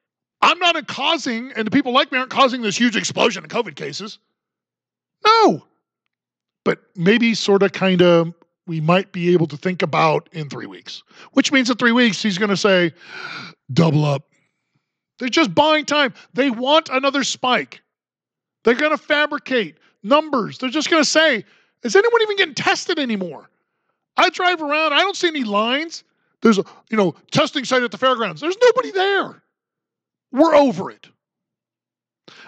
[0.41, 3.75] I'm not causing, and the people like me aren't causing this huge explosion in COVID
[3.75, 4.19] cases.
[5.27, 5.65] No.
[6.65, 8.33] But maybe sort of kind of
[8.67, 12.23] we might be able to think about in three weeks, which means in three weeks
[12.23, 12.93] he's going to say,
[13.73, 14.25] double up.
[15.19, 16.15] They're just buying time.
[16.35, 17.83] They want another spike.
[18.65, 20.59] They're going to fabricate numbers.
[20.59, 21.45] They're just going to say,
[21.83, 23.49] is anyone even getting tested anymore?
[24.17, 26.05] I drive around, I don't see any lines.
[26.43, 28.41] There's a, you know, testing site at the fairgrounds.
[28.41, 29.43] There's nobody there.
[30.33, 31.09] We're over it.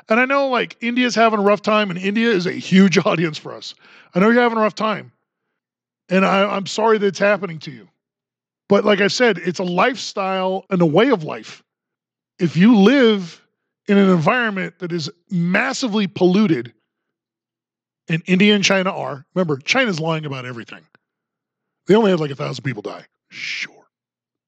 [0.09, 3.39] And I know like India's having a rough time, and India is a huge audience
[3.39, 3.75] for us.
[4.15, 5.13] I know you're having a rough time.
[6.09, 7.89] And I, I'm sorry that it's happening to you.
[8.69, 11.63] But like I said, it's a lifestyle and a way of life.
[12.41, 13.41] If you live
[13.87, 16.73] in an environment that is massively polluted,
[18.09, 20.83] and India and China are, remember, China's lying about everything.
[21.87, 23.07] They only had like a thousand people die.
[23.29, 23.89] Sure.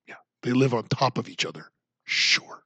[0.08, 0.14] Yeah.
[0.42, 1.70] They live on top of each other.
[2.04, 2.62] Sure.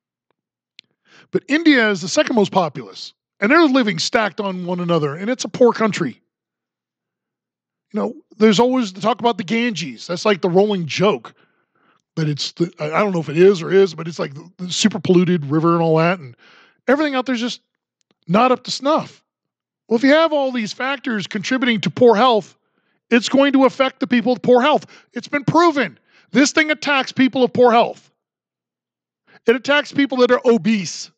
[1.33, 5.29] But India is the second most populous, and they're living stacked on one another, and
[5.29, 6.23] it's a poor country.
[7.93, 10.07] You know, there's always the talk about the Ganges.
[10.07, 11.35] That's like the rolling joke.
[12.17, 14.51] But it's the, I don't know if it is or is, but it's like the,
[14.57, 16.35] the super polluted river and all that, and
[16.89, 17.61] everything out there's just
[18.27, 19.23] not up to snuff.
[19.87, 22.57] Well, if you have all these factors contributing to poor health,
[23.11, 24.87] it's going to affect the people with poor health.
[25.13, 25.99] It's been proven.
[26.33, 28.11] This thing attacks people of poor health.
[29.47, 31.11] It attacks people that are obese.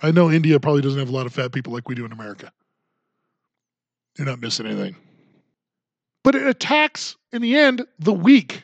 [0.00, 2.12] I know India probably doesn't have a lot of fat people like we do in
[2.12, 2.50] America.
[4.16, 4.96] You're not missing anything.
[6.22, 8.62] But it attacks, in the end, the weak,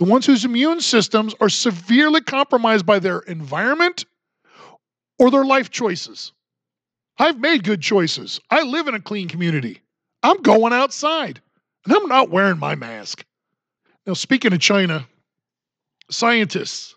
[0.00, 4.06] the ones whose immune systems are severely compromised by their environment
[5.18, 6.32] or their life choices.
[7.18, 8.40] I've made good choices.
[8.48, 9.82] I live in a clean community.
[10.22, 11.42] I'm going outside
[11.84, 13.26] and I'm not wearing my mask.
[14.06, 15.06] Now, speaking of China,
[16.10, 16.94] scientists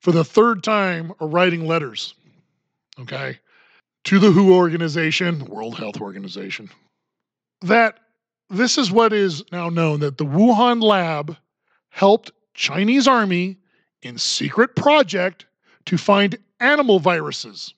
[0.00, 2.14] for the third time are writing letters,
[2.98, 3.38] okay,
[4.02, 6.70] to the WHO organization, World Health Organization,
[7.60, 8.00] that
[8.50, 11.36] this is what is now known that the Wuhan lab
[11.96, 13.56] helped Chinese army
[14.02, 15.46] in secret project
[15.86, 17.72] to find animal viruses.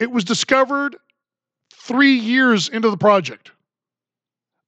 [0.00, 0.96] It was discovered
[1.74, 3.50] 3 years into the project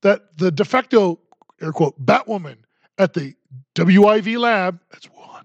[0.03, 1.19] that the de facto
[1.63, 2.59] air quote Batwoman
[2.99, 3.35] at the
[3.77, 5.45] WIV lab, that's Wuhan.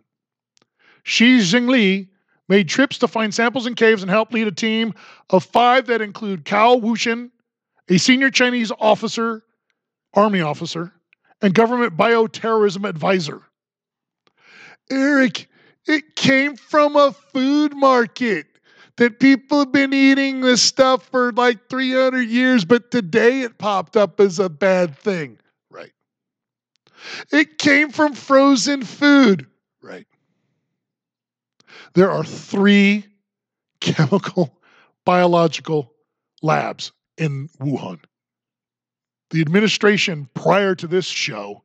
[1.03, 2.09] Shi Zhengli
[2.49, 4.93] made trips to find samples in caves and helped lead a team
[5.29, 7.31] of 5 that include Cao Wuchun,
[7.87, 9.41] a senior Chinese officer
[10.13, 10.91] army officer,
[11.41, 13.41] and government bioterrorism advisor.
[14.89, 15.47] Eric,
[15.87, 18.45] it came from a food market
[18.97, 23.97] that people have been eating this stuff for like 300 years, but today it popped
[23.97, 25.39] up as a bad thing.
[25.69, 25.93] Right.
[27.31, 29.47] It came from frozen food.
[29.81, 30.05] Right.
[31.93, 33.05] There are three
[33.79, 34.59] chemical,
[35.05, 35.93] biological
[36.41, 37.99] labs in Wuhan.
[39.31, 41.63] The administration prior to this show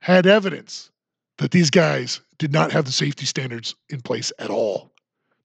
[0.00, 0.90] had evidence
[1.38, 4.92] that these guys did not have the safety standards in place at all.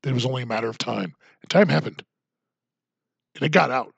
[0.04, 1.16] That it was only a matter of time.
[1.42, 2.04] And time happened.
[3.36, 3.94] And it got out.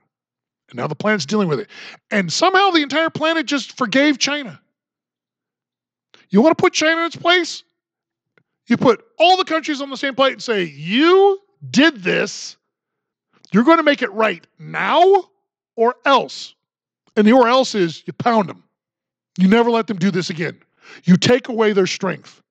[0.69, 1.69] And now the planet's dealing with it.
[2.09, 4.59] And somehow the entire planet just forgave China.
[6.29, 7.63] You want to put China in its place?
[8.67, 11.39] You put all the countries on the same plate and say, You
[11.69, 12.55] did this.
[13.51, 15.25] You're going to make it right now
[15.75, 16.55] or else.
[17.15, 18.63] And the or else is you pound them.
[19.38, 20.60] You never let them do this again.
[21.04, 22.41] You take away their strength,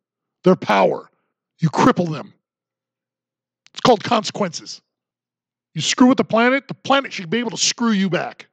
[0.45, 1.11] their power.
[1.59, 2.33] You cripple them.
[3.73, 4.81] It's called consequences.
[5.75, 8.47] You screw with the planet, the planet should be able to screw you back.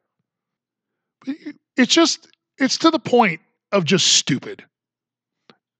[1.75, 3.41] It's just, it's to the point
[3.71, 4.63] of just stupid.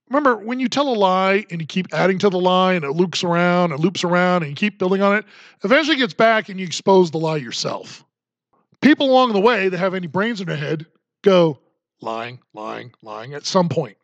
[0.10, 2.92] Remember, when you tell a lie and you keep adding to the lie and it
[2.92, 5.26] loops around and loops around and you keep building on it,
[5.64, 8.04] eventually it gets back and you expose the lie yourself.
[8.82, 10.86] People along the way that have any brains in their head
[11.22, 11.60] go
[12.02, 13.98] lying, lying, lying at some point.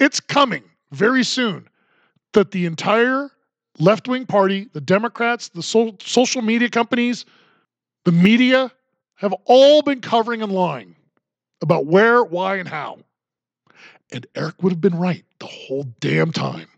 [0.00, 1.68] It's coming very soon
[2.32, 3.30] that the entire
[3.78, 7.24] left wing party, the Democrats, the so- social media companies,
[8.04, 8.72] the media
[9.16, 10.94] have all been covering and lying
[11.60, 12.98] about where, why, and how.
[14.12, 16.68] And Eric would have been right the whole damn time.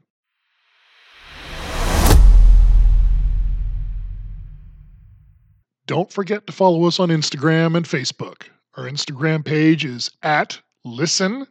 [5.91, 8.43] Don't forget to follow us on Instagram and Facebook.
[8.77, 11.49] Our Instagram page is at listen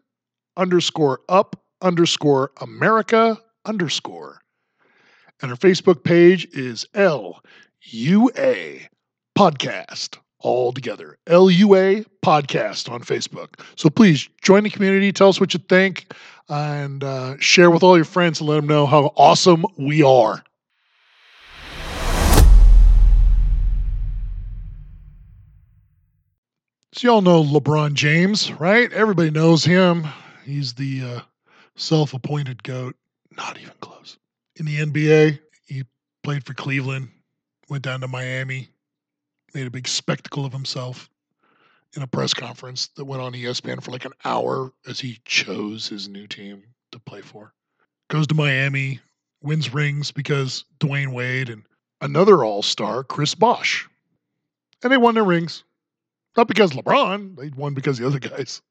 [0.56, 4.40] underscore up underscore America underscore.
[5.42, 7.42] And our Facebook page is L
[7.82, 8.88] U A
[9.38, 11.18] Podcast all together.
[11.28, 13.60] LUA podcast on Facebook.
[13.76, 16.14] So please join the community, tell us what you think,
[16.48, 20.42] and uh, share with all your friends and let them know how awesome we are.
[27.00, 28.92] So, y'all know LeBron James, right?
[28.92, 30.06] Everybody knows him.
[30.44, 31.22] He's the uh,
[31.78, 32.94] self appointed GOAT.
[33.38, 34.18] Not even close.
[34.58, 35.86] In the NBA, he
[36.24, 37.08] played for Cleveland,
[37.70, 38.68] went down to Miami,
[39.54, 41.10] made a big spectacle of himself
[41.96, 45.88] in a press conference that went on ESPN for like an hour as he chose
[45.88, 47.54] his new team to play for.
[48.10, 49.00] Goes to Miami,
[49.42, 51.64] wins rings because Dwyane Wade and
[52.02, 53.88] another all star, Chris Bosh.
[54.84, 55.64] And they won their rings.
[56.38, 58.62] Not because LeBron, they won because the other guys.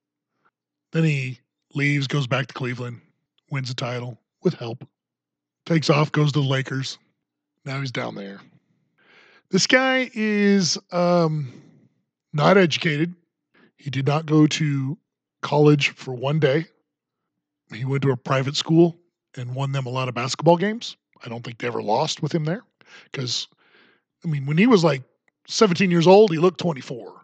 [0.93, 1.41] Then he
[1.75, 3.01] leaves, goes back to Cleveland,
[3.51, 4.87] wins a title with help,
[5.67, 6.99] takes off, goes to the Lakers.
[7.65, 8.41] Now he's down there.
[9.51, 11.53] This guy is um,
[12.33, 13.15] not educated.
[13.77, 14.99] He did not go to
[15.43, 16.67] college for one day.
[17.73, 18.97] He went to a private school
[19.37, 20.97] and won them a lot of basketball games.
[21.25, 22.63] I don't think they ever lost with him there
[23.11, 23.49] because,
[24.25, 25.03] I mean, when he was like
[25.47, 27.18] 17 years old, he looked 24.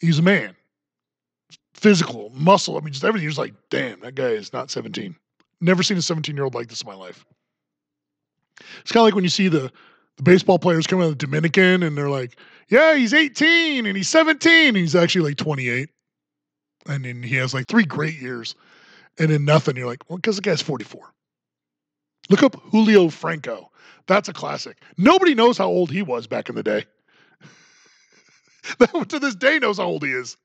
[0.00, 0.54] He's a man,
[1.74, 2.76] physical, muscle.
[2.76, 3.28] I mean, just everything.
[3.28, 5.14] You're like, damn, that guy is not 17.
[5.60, 7.24] Never seen a 17 year old like this in my life.
[8.80, 9.72] It's kind of like when you see the
[10.16, 13.96] the baseball players coming out of the Dominican and they're like, yeah, he's 18 and
[13.96, 14.68] he's 17.
[14.68, 15.88] And he's actually like 28.
[16.86, 18.54] And then he has like three great years.
[19.18, 19.76] And then nothing.
[19.76, 21.12] You're like, well, because the guy's 44.
[22.30, 23.70] Look up Julio Franco.
[24.06, 24.82] That's a classic.
[24.96, 26.84] Nobody knows how old he was back in the day.
[29.08, 30.36] to this day knows how old he is.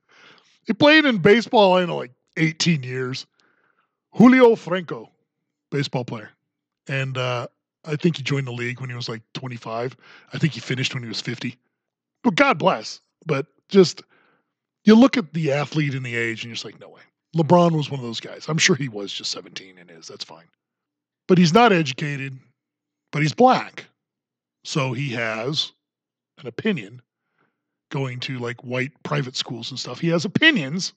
[0.65, 3.25] He played in baseball, I know, like 18 years.
[4.13, 5.11] Julio Franco,
[5.71, 6.29] baseball player.
[6.87, 7.47] And uh,
[7.85, 9.95] I think he joined the league when he was like 25.
[10.33, 11.57] I think he finished when he was 50.
[12.23, 13.01] But God bless.
[13.25, 14.03] But just
[14.83, 17.01] you look at the athlete and the age, and you're just like, no way.
[17.35, 18.45] LeBron was one of those guys.
[18.47, 20.07] I'm sure he was just 17 and is.
[20.07, 20.47] That's fine.
[21.27, 22.39] But he's not educated,
[23.11, 23.85] but he's black.
[24.63, 25.71] So he has
[26.39, 27.01] an opinion
[27.89, 29.99] going to like white private schools and stuff.
[29.99, 30.93] He has opinions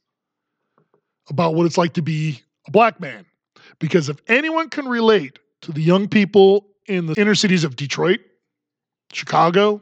[1.29, 3.25] about what it's like to be a black man.
[3.79, 8.21] Because if anyone can relate to the young people in the inner cities of Detroit,
[9.13, 9.81] Chicago,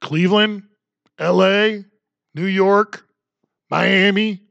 [0.00, 0.62] Cleveland,
[1.18, 1.78] LA,
[2.34, 3.06] New York,
[3.70, 4.42] Miami.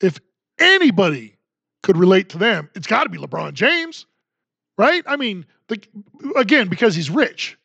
[0.00, 0.18] If
[0.58, 1.36] anybody
[1.82, 4.06] could relate to them, it's got to be LeBron James,
[4.78, 5.02] right?
[5.06, 5.80] I mean, the,
[6.36, 7.58] again, because he's rich.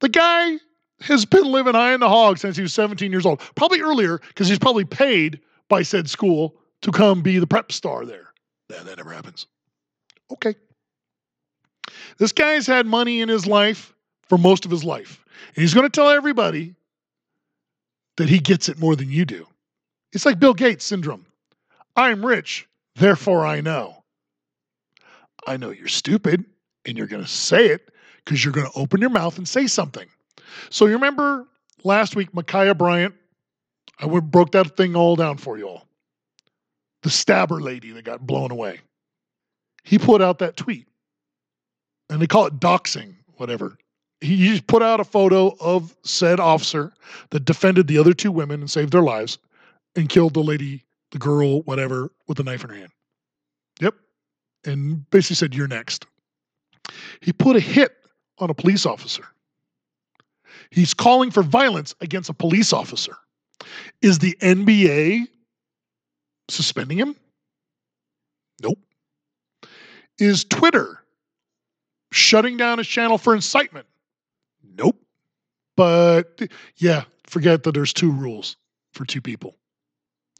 [0.00, 0.58] The guy
[1.00, 3.40] has been living high in the hog since he was 17 years old.
[3.54, 8.04] Probably earlier, because he's probably paid by said school to come be the prep star
[8.06, 8.32] there.
[8.70, 9.46] Yeah, that never happens.
[10.32, 10.54] Okay.
[12.18, 13.94] This guy's had money in his life
[14.28, 15.24] for most of his life.
[15.54, 16.74] And he's going to tell everybody
[18.16, 19.46] that he gets it more than you do.
[20.12, 21.26] It's like Bill Gates syndrome.
[21.94, 22.66] I'm rich,
[22.96, 24.02] therefore I know.
[25.46, 26.44] I know you're stupid
[26.86, 27.90] and you're going to say it
[28.24, 30.08] because you're going to open your mouth and say something.
[30.70, 31.46] So you remember
[31.84, 33.14] last week, Ma'Khia Bryant?
[33.98, 35.86] I went, broke that thing all down for you all.
[37.02, 38.80] The stabber lady that got blown away.
[39.84, 40.86] He put out that tweet,
[42.10, 43.78] and they call it doxing, whatever.
[44.20, 46.92] He just put out a photo of said officer
[47.30, 49.38] that defended the other two women and saved their lives
[49.94, 52.90] and killed the lady, the girl, whatever, with a knife in her hand.
[53.80, 53.94] Yep.
[54.64, 56.06] And basically said, You're next.
[57.20, 57.92] He put a hit
[58.38, 59.24] on a police officer.
[60.70, 63.16] He's calling for violence against a police officer.
[64.02, 65.26] Is the NBA
[66.48, 67.16] suspending him?
[68.62, 68.78] Nope.
[70.18, 71.02] Is Twitter
[72.12, 73.86] shutting down his channel for incitement?
[74.76, 75.00] Nope.
[75.76, 76.42] But
[76.76, 78.56] yeah, forget that there's two rules
[78.92, 79.56] for two people.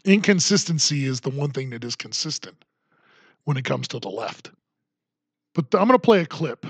[0.05, 2.65] Inconsistency is the one thing that is consistent
[3.45, 4.51] when it comes to the left.
[5.55, 6.67] But I'm going to play a clip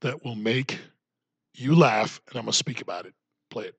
[0.00, 0.78] that will make
[1.60, 3.14] you laugh, and I'm going to speak about it.
[3.50, 3.74] Play it.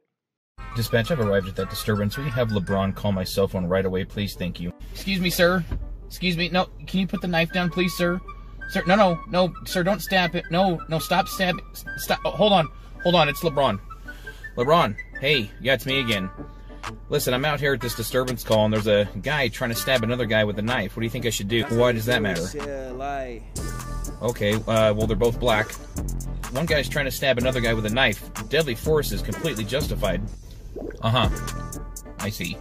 [0.75, 2.17] Dispatch, I've arrived at that disturbance.
[2.17, 4.35] Will you have LeBron call my cell phone right away, please?
[4.35, 4.73] Thank you.
[4.93, 5.63] Excuse me, sir.
[6.05, 6.49] Excuse me.
[6.49, 8.19] No, can you put the knife down, please, sir?
[8.69, 10.45] Sir, no, no, no, sir, don't stab it.
[10.51, 11.65] No, no, stop stabbing.
[11.97, 12.19] Stop.
[12.25, 12.67] Oh, hold on.
[13.03, 13.29] Hold on.
[13.29, 13.79] It's LeBron.
[14.55, 14.95] LeBron.
[15.19, 16.29] Hey, yeah, it's me again.
[17.09, 20.03] Listen, I'm out here at this disturbance call, and there's a guy trying to stab
[20.03, 20.95] another guy with a knife.
[20.95, 21.63] What do you think I should do?
[21.65, 22.43] Why does that matter?
[24.21, 25.71] Okay, uh, well, they're both black.
[26.51, 28.29] One guy's trying to stab another guy with a knife.
[28.49, 30.21] Deadly force is completely justified.
[31.01, 31.29] Uh huh.
[32.19, 32.57] I see.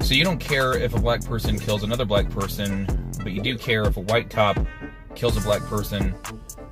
[0.00, 2.86] So you don't care if a black person kills another black person,
[3.22, 4.58] but you do care if a white cop
[5.14, 6.14] kills a black person,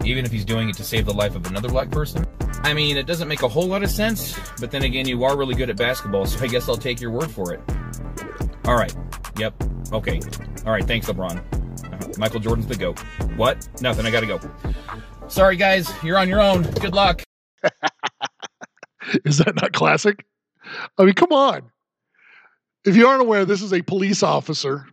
[0.05, 2.25] even if he's doing it to save the life of another black person?
[2.63, 5.37] I mean, it doesn't make a whole lot of sense, but then again, you are
[5.37, 7.61] really good at basketball, so I guess I'll take your word for it.
[8.67, 8.95] All right.
[9.37, 9.63] Yep.
[9.93, 10.21] Okay.
[10.65, 10.85] All right.
[10.85, 11.43] Thanks, LeBron.
[11.85, 12.99] Uh, Michael Jordan's the GOAT.
[13.37, 13.69] What?
[13.83, 14.07] Nothing.
[14.07, 14.41] I gotta go.
[15.35, 15.93] Sorry, guys.
[16.05, 16.63] You're on your own.
[16.63, 17.21] Good luck.
[19.25, 20.25] Is that not classic?
[20.97, 21.73] I mean, come on.
[22.85, 24.87] If you aren't aware, this is a police officer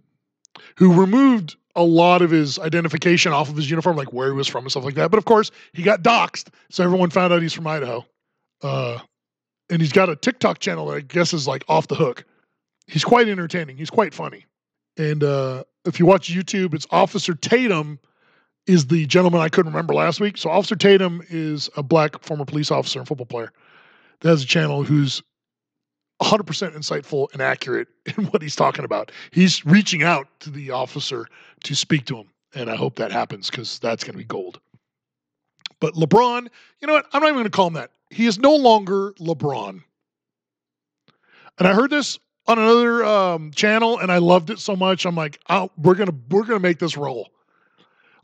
[0.77, 4.47] who removed a lot of his identification off of his uniform, like where he was
[4.47, 5.11] from and stuff like that.
[5.11, 8.03] But of course, he got doxxed, so everyone found out he's from Idaho.
[8.63, 8.97] Uh,
[9.69, 12.25] and he's got a TikTok channel that I guess is like off the hook.
[12.87, 13.77] He's quite entertaining.
[13.77, 14.47] He's quite funny.
[14.97, 17.99] And uh, if you watch YouTube, it's Officer Tatum
[18.67, 20.37] is the gentleman I couldn't remember last week.
[20.37, 23.51] So Officer Tatum is a black former police officer and football player
[24.19, 25.21] that has a channel who's
[26.21, 26.43] 100%
[26.75, 27.87] insightful and accurate
[28.17, 29.11] in what he's talking about.
[29.31, 31.27] He's reaching out to the officer
[31.63, 32.27] to speak to him.
[32.53, 34.59] And I hope that happens because that's going to be gold.
[35.79, 36.47] But LeBron,
[36.81, 37.07] you know what?
[37.13, 37.91] I'm not even going to call him that.
[38.09, 39.81] He is no longer LeBron.
[41.57, 45.05] And I heard this on another um, channel, and I loved it so much.
[45.05, 47.29] I'm like, oh, we're gonna we're gonna make this roll.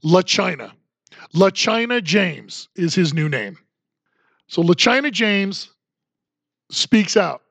[0.04, 0.74] La China,
[1.34, 3.58] La China James is his new name.
[4.48, 5.70] So La China James
[6.72, 7.41] speaks out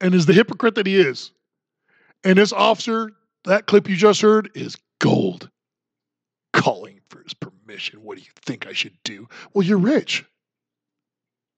[0.00, 1.30] and is the hypocrite that he is.
[2.24, 3.12] And this officer,
[3.44, 5.48] that clip you just heard, is gold.
[6.52, 8.02] Calling for his permission.
[8.02, 9.28] What do you think I should do?
[9.54, 10.24] Well, you're rich.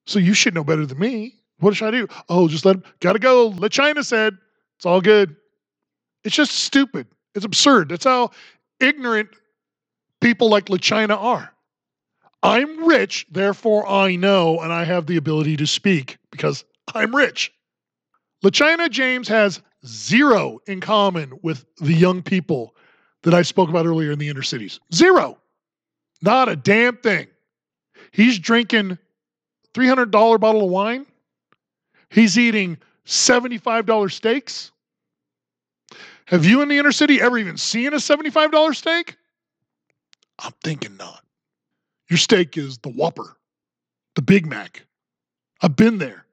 [0.07, 1.35] So you should know better than me.
[1.59, 2.07] What should I do?
[2.29, 3.51] Oh, just let him, gotta go.
[3.51, 4.37] LaChina said,
[4.77, 5.35] it's all good.
[6.23, 7.07] It's just stupid.
[7.33, 7.89] It's absurd.
[7.89, 8.31] That's how
[8.79, 9.29] ignorant
[10.25, 11.53] people like LaChina are.
[12.41, 16.65] I'm rich, therefore I know, and I have the ability to speak because
[16.95, 17.53] I'm rich.
[18.43, 22.75] LaChina James has zero in common with the young people
[23.21, 24.79] that I spoke about earlier in the inner cities.
[24.91, 25.37] Zero.
[26.23, 27.27] Not a damn thing.
[28.11, 28.97] He's drinking
[29.75, 31.05] $300 bottle of wine.
[32.09, 34.71] He's eating $75 steaks.
[36.25, 39.17] Have you in the inner city ever even seen a $75 steak?
[40.39, 41.23] I'm thinking not.
[42.09, 43.37] Your steak is the Whopper,
[44.15, 44.85] the Big Mac.
[45.61, 46.25] I've been there.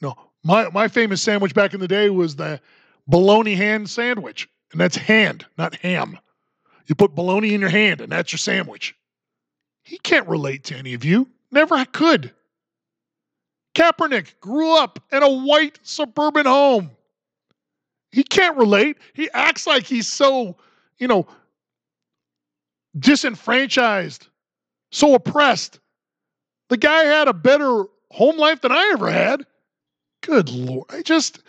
[0.00, 2.60] You know, my, my famous sandwich back in the day was the
[3.06, 6.18] bologna hand sandwich, and that's hand, not ham.
[6.86, 8.94] You put bologna in your hand, and that's your sandwich.
[9.84, 11.28] He can't relate to any of you.
[11.50, 12.32] Never could.
[13.74, 16.90] Kaepernick grew up in a white suburban home.
[18.12, 18.98] He can't relate.
[19.14, 20.56] He acts like he's so,
[20.98, 21.26] you know,
[22.98, 24.26] disenfranchised,
[24.92, 25.80] so oppressed.
[26.68, 29.44] The guy had a better home life than I ever had.
[30.22, 30.86] Good Lord.
[30.90, 31.42] I just,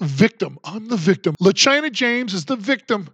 [0.00, 0.58] victim.
[0.64, 1.34] I'm the victim.
[1.40, 3.08] LaChina James is the victim.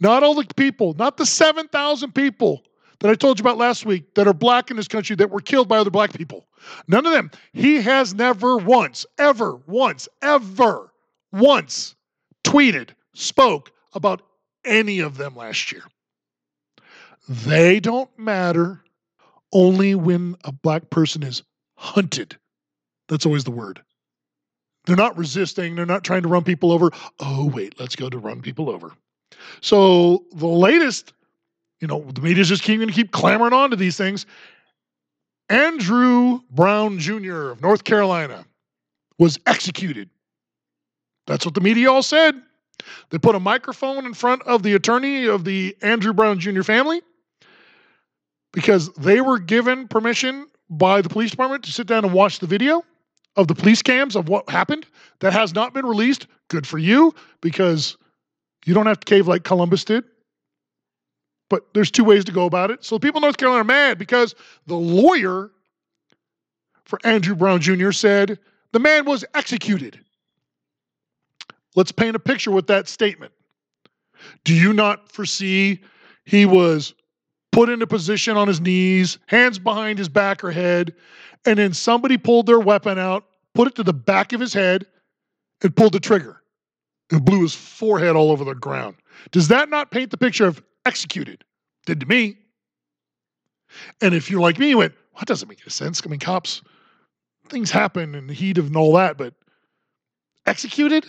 [0.00, 2.62] Not all the people, not the 7,000 people
[3.00, 5.40] that I told you about last week that are black in this country that were
[5.40, 6.46] killed by other black people.
[6.88, 7.30] None of them.
[7.52, 10.92] He has never once, ever, once, ever,
[11.32, 11.94] once
[12.44, 14.22] tweeted, spoke about
[14.64, 15.82] any of them last year.
[17.28, 18.82] They don't matter
[19.52, 21.42] only when a black person is
[21.76, 22.36] hunted.
[23.08, 23.80] That's always the word.
[24.84, 26.90] They're not resisting, they're not trying to run people over.
[27.18, 28.92] Oh, wait, let's go to run people over.
[29.60, 31.12] So the latest,
[31.80, 34.26] you know, the media's just keep, going to keep clamoring on to these things.
[35.48, 37.50] Andrew Brown Jr.
[37.50, 38.44] of North Carolina
[39.18, 40.08] was executed.
[41.26, 42.40] That's what the media all said.
[43.10, 46.62] They put a microphone in front of the attorney of the Andrew Brown Jr.
[46.62, 47.02] family
[48.56, 52.46] because they were given permission by the police department to sit down and watch the
[52.46, 52.82] video
[53.36, 54.86] of the police cams of what happened.
[55.20, 56.26] That has not been released.
[56.48, 57.98] Good for you because
[58.64, 60.04] you don't have to cave like Columbus did.
[61.50, 62.82] But there's two ways to go about it.
[62.82, 64.34] So people in North Carolina are mad because
[64.66, 65.50] the lawyer
[66.86, 67.92] for Andrew Brown Jr.
[67.92, 68.38] said
[68.72, 70.00] the man was executed.
[71.74, 73.32] Let's paint a picture with that statement.
[74.44, 75.80] Do you not foresee
[76.24, 76.94] he was
[77.56, 80.94] put in a position on his knees, hands behind his back or head,
[81.46, 84.84] and then somebody pulled their weapon out, put it to the back of his head,
[85.62, 86.42] and pulled the trigger
[87.10, 88.94] and blew his forehead all over the ground?
[89.30, 91.44] Does that not paint the picture of executed?
[91.86, 92.36] Did to me.
[94.02, 96.02] And if you're like me, you went, well, that doesn't make any sense.
[96.04, 96.60] I mean, cops,
[97.48, 99.32] things happen in the heat of and all that, but
[100.44, 101.06] executed?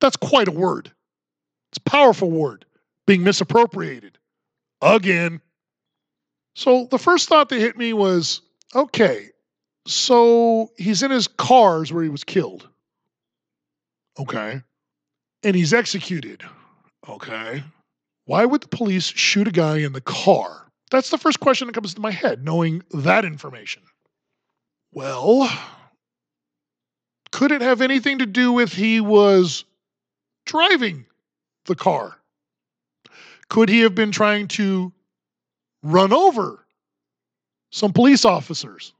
[0.00, 0.92] That's quite a word.
[1.72, 2.66] It's a powerful word
[3.08, 4.16] being misappropriated
[4.82, 5.40] again.
[6.54, 8.40] So the first thought that hit me was
[8.74, 9.30] okay,
[9.86, 12.68] so he's in his cars where he was killed.
[14.18, 14.60] Okay.
[15.42, 16.42] And he's executed.
[17.08, 17.64] Okay.
[18.26, 20.68] Why would the police shoot a guy in the car?
[20.90, 23.82] That's the first question that comes to my head, knowing that information.
[24.92, 25.48] Well,
[27.30, 29.64] could it have anything to do with he was
[30.44, 31.06] driving
[31.66, 32.19] the car?
[33.50, 34.92] Could he have been trying to
[35.82, 36.64] run over
[37.70, 38.94] some police officers?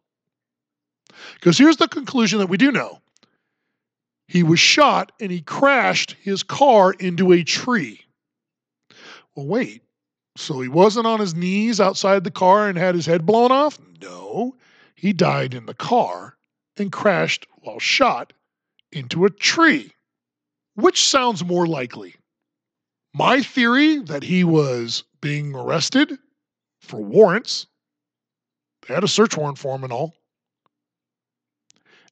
[1.35, 3.01] Because here's the conclusion that we do know
[4.29, 8.01] he was shot and he crashed his car into a tree.
[9.35, 9.83] Well, wait.
[10.37, 13.79] So he wasn't on his knees outside the car and had his head blown off?
[14.01, 14.57] No.
[14.95, 16.37] He died in the car
[16.77, 18.33] and crashed while shot
[18.93, 19.93] into a tree.
[20.75, 22.15] Which sounds more likely?
[23.13, 26.19] My theory that he was being arrested
[26.81, 27.67] for warrants,
[28.87, 30.15] they had a search warrant for him and all,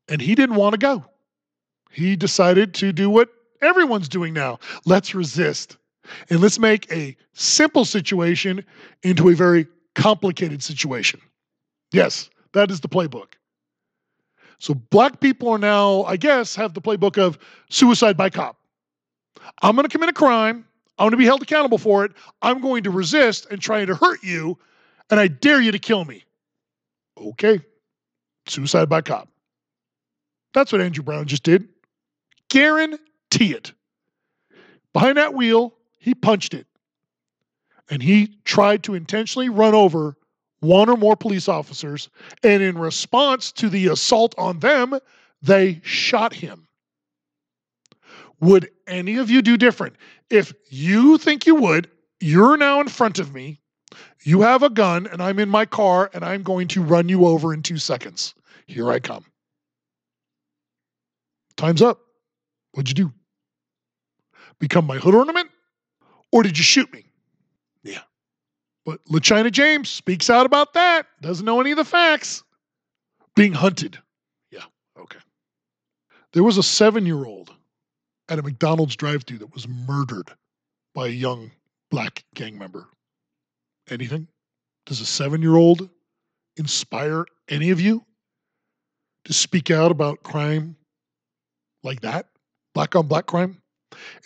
[0.08, 1.04] and he didn't want to go.
[1.90, 3.30] He decided to do what
[3.60, 5.76] everyone's doing now let's resist.
[6.30, 8.64] And let's make a simple situation
[9.02, 11.20] into a very complicated situation.
[11.92, 13.34] Yes, that is the playbook.
[14.58, 17.38] So black people are now, I guess, have the playbook of
[17.68, 18.56] suicide by cop.
[19.62, 20.64] I'm going to commit a crime.
[20.98, 22.12] I'm going to be held accountable for it.
[22.42, 24.58] I'm going to resist and try to hurt you,
[25.10, 26.24] and I dare you to kill me.
[27.16, 27.60] Okay.
[28.46, 29.28] Suicide by cop.
[30.54, 31.68] That's what Andrew Brown just did.
[32.48, 33.72] Guarantee it.
[34.92, 36.66] Behind that wheel, he punched it.
[37.90, 40.16] And he tried to intentionally run over
[40.60, 42.08] one or more police officers.
[42.42, 44.98] And in response to the assault on them,
[45.42, 46.66] they shot him.
[48.40, 49.96] Would any of you do different?
[50.30, 53.60] If you think you would, you're now in front of me.
[54.22, 57.26] You have a gun, and I'm in my car, and I'm going to run you
[57.26, 58.34] over in two seconds.
[58.66, 59.24] Here I come.
[61.56, 62.00] Time's up.
[62.72, 63.12] What'd you do?
[64.58, 65.50] Become my hood ornament?
[66.30, 67.06] Or did you shoot me?
[67.82, 68.02] Yeah.
[68.84, 71.06] But LaChina James speaks out about that.
[71.22, 72.42] Doesn't know any of the facts.
[73.34, 73.98] Being hunted.
[74.50, 74.64] Yeah,
[74.98, 75.18] okay.
[76.32, 77.52] There was a seven year old
[78.28, 80.30] at a McDonald's drive through that was murdered
[80.94, 81.50] by a young
[81.90, 82.86] black gang member.
[83.90, 84.28] Anything?
[84.86, 85.88] Does a seven year old
[86.56, 88.04] inspire any of you
[89.24, 90.76] to speak out about crime
[91.82, 92.26] like that?
[92.74, 93.60] Black on black crime?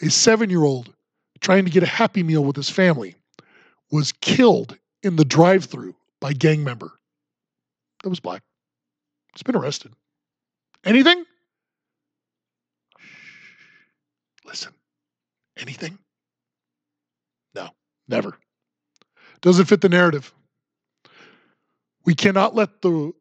[0.02, 0.92] A seven year old
[1.40, 3.14] trying to get a happy meal with his family
[3.90, 6.92] was killed in the drive through by gang member
[8.02, 8.42] that was black.
[9.34, 9.92] He's been arrested.
[10.84, 11.24] Anything?
[14.52, 14.74] Listen,
[15.56, 15.98] anything?
[17.54, 17.70] No,
[18.06, 18.36] never.
[19.40, 20.30] Doesn't fit the narrative.
[22.04, 23.14] We cannot let the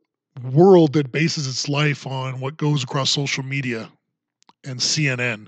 [0.52, 3.90] world that bases its life on what goes across social media
[4.66, 5.48] and CNN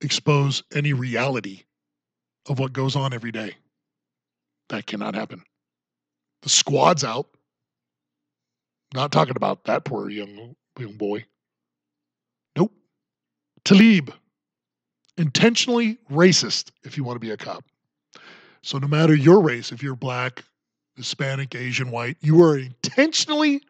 [0.00, 1.64] expose any reality
[2.48, 3.56] of what goes on every day.
[4.68, 5.42] That cannot happen.
[6.42, 7.26] The squad's out.
[8.94, 11.24] Not talking about that poor young, young boy.
[12.56, 12.72] Nope.
[13.64, 14.12] Tlaib,
[15.16, 17.64] intentionally racist if you want to be a cop.
[18.62, 20.42] So no matter your race, if you're black,
[20.96, 23.62] Hispanic, Asian, white, you are intentionally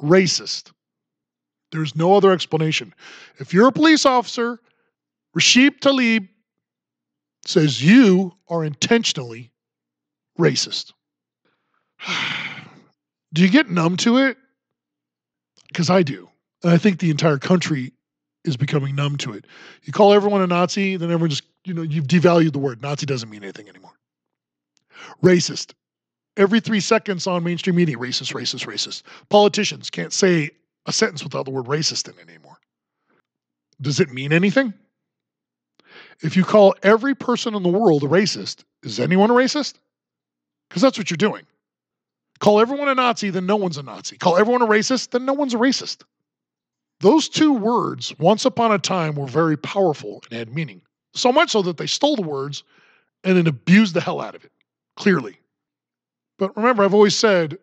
[0.00, 0.72] racist.
[1.70, 2.92] There's no other explanation.
[3.38, 4.60] If you're a police officer,
[5.34, 6.28] Rashid Tlaib
[7.46, 9.52] says you are intentionally
[10.38, 10.92] racist.
[13.32, 14.36] do you get numb to it?
[15.68, 16.28] Because I do.
[16.62, 17.92] And I think the entire country
[18.44, 19.46] is becoming numb to it.
[19.84, 22.82] You call everyone a Nazi, then everyone just, you know, you've devalued the word.
[22.82, 23.92] Nazi doesn't mean anything anymore.
[25.22, 25.74] Racist.
[26.36, 29.02] Every three seconds on mainstream media, racist, racist, racist.
[29.28, 30.50] Politicians can't say
[30.86, 32.58] a sentence without the word racist in it anymore.
[33.80, 34.72] Does it mean anything?
[36.22, 39.74] If you call every person in the world a racist, is anyone a racist?
[40.68, 41.42] Because that's what you're doing.
[42.38, 44.16] Call everyone a Nazi, then no one's a Nazi.
[44.16, 46.02] Call everyone a racist, then no one's a racist.
[47.02, 50.80] Those two words, once upon a time, were very powerful and had meaning.
[51.14, 52.62] So much so that they stole the words
[53.24, 54.52] and then abused the hell out of it,
[54.96, 55.36] clearly.
[56.38, 57.58] But remember, I've always said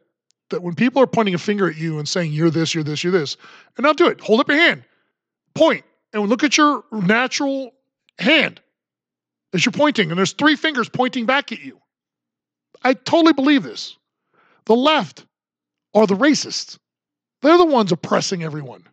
[0.49, 3.01] that when people are pointing a finger at you and saying, you're this, you're this,
[3.01, 3.37] you're this,
[3.77, 4.19] and now do it.
[4.19, 4.83] Hold up your hand,
[5.55, 7.71] point, and look at your natural
[8.19, 8.59] hand
[9.53, 11.79] as you're pointing, and there's three fingers pointing back at you.
[12.83, 13.95] I totally believe this.
[14.65, 15.25] The left
[15.93, 16.77] are the racists.
[17.41, 18.83] They're the ones oppressing everyone.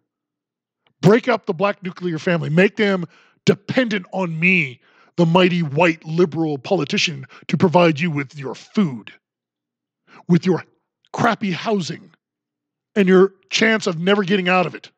[1.03, 3.05] Break up the black nuclear family, make them
[3.45, 4.81] dependent on me,
[5.17, 9.13] the mighty white liberal politician, to provide you with your food,
[10.29, 10.65] with your
[11.13, 12.11] crappy housing,
[12.95, 14.91] and your chance of never getting out of it.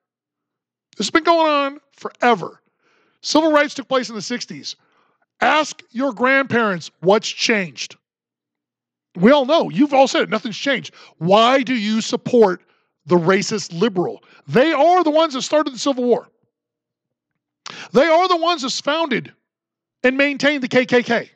[0.96, 2.60] This has been going on forever.
[3.22, 4.76] Civil rights took place in the 60s.
[5.40, 7.96] Ask your grandparents what's changed.
[9.16, 10.94] We all know, you've all said it, nothing's changed.
[11.18, 12.62] Why do you support
[13.08, 14.22] the racist liberal?
[14.46, 16.28] They are the ones that started the Civil War.
[17.92, 19.32] They are the ones that founded
[20.02, 21.28] and maintained the KKK.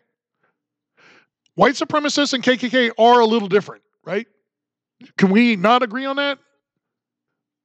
[1.55, 4.27] White supremacists and KKK are a little different, right?
[5.19, 6.39] Can we not agree on that?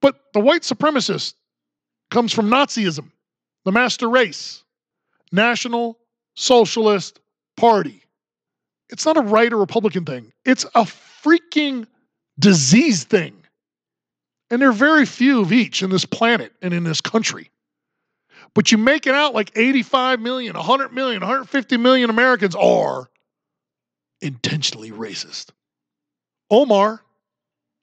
[0.02, 1.36] But the white supremacist
[2.12, 3.12] comes from Nazism,
[3.66, 4.64] the master race,
[5.32, 5.98] National
[6.36, 7.20] Socialist
[7.56, 8.04] Party.
[8.90, 11.88] It's not a right or Republican thing, it's a freaking
[12.40, 13.34] disease thing.
[14.50, 17.52] And there are very few of each in this planet and in this country.
[18.54, 23.10] But you make it out like 85 million, 100 million, 150 million Americans are
[24.22, 25.52] intentionally racist.
[26.50, 27.02] Omar,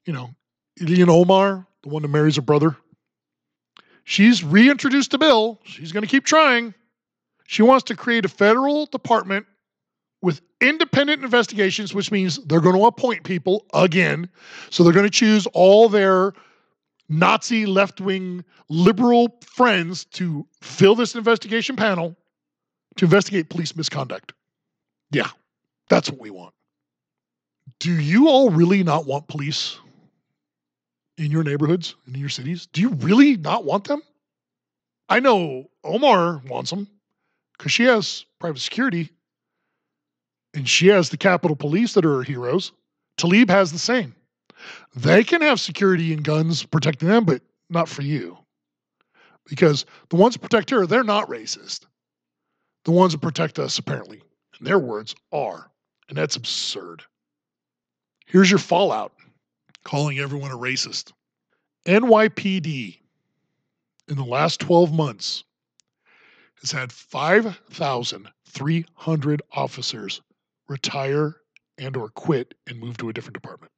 [0.05, 0.31] you know,
[0.79, 2.75] Ilhan Omar, the one that marries her brother,
[4.03, 5.59] she's reintroduced a bill.
[5.63, 6.73] She's going to keep trying.
[7.47, 9.45] She wants to create a federal department
[10.21, 14.27] with independent investigations, which means they're going to appoint people again.
[14.71, 16.33] So they're going to choose all their
[17.07, 22.15] Nazi left wing liberal friends to fill this investigation panel
[22.97, 24.33] to investigate police misconduct.
[25.11, 25.29] Yeah,
[25.89, 26.53] that's what we want.
[27.79, 29.77] Do you all really not want police
[31.17, 32.67] in your neighborhoods, in your cities?
[32.67, 34.01] Do you really not want them?
[35.09, 36.87] I know Omar wants them
[37.57, 39.11] because she has private security
[40.53, 42.71] and she has the Capitol Police that are her heroes.
[43.17, 44.15] Tlaib has the same.
[44.95, 48.37] They can have security and guns protecting them, but not for you.
[49.47, 51.85] Because the ones that protect her, they're not racist.
[52.85, 54.23] The ones that protect us, apparently,
[54.59, 55.69] in their words, are.
[56.09, 57.03] And that's absurd.
[58.25, 59.13] Here's your fallout
[59.83, 61.11] calling everyone a racist.
[61.85, 62.97] NYPD
[64.07, 65.43] in the last 12 months
[66.61, 70.21] has had 5,300 officers
[70.67, 71.35] retire
[71.77, 73.71] and or quit and move to a different department.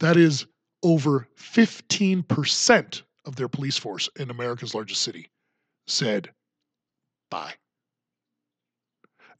[0.00, 0.46] That is
[0.82, 5.30] over 15% of their police force in America's largest city
[5.86, 6.30] said
[7.30, 7.54] bye.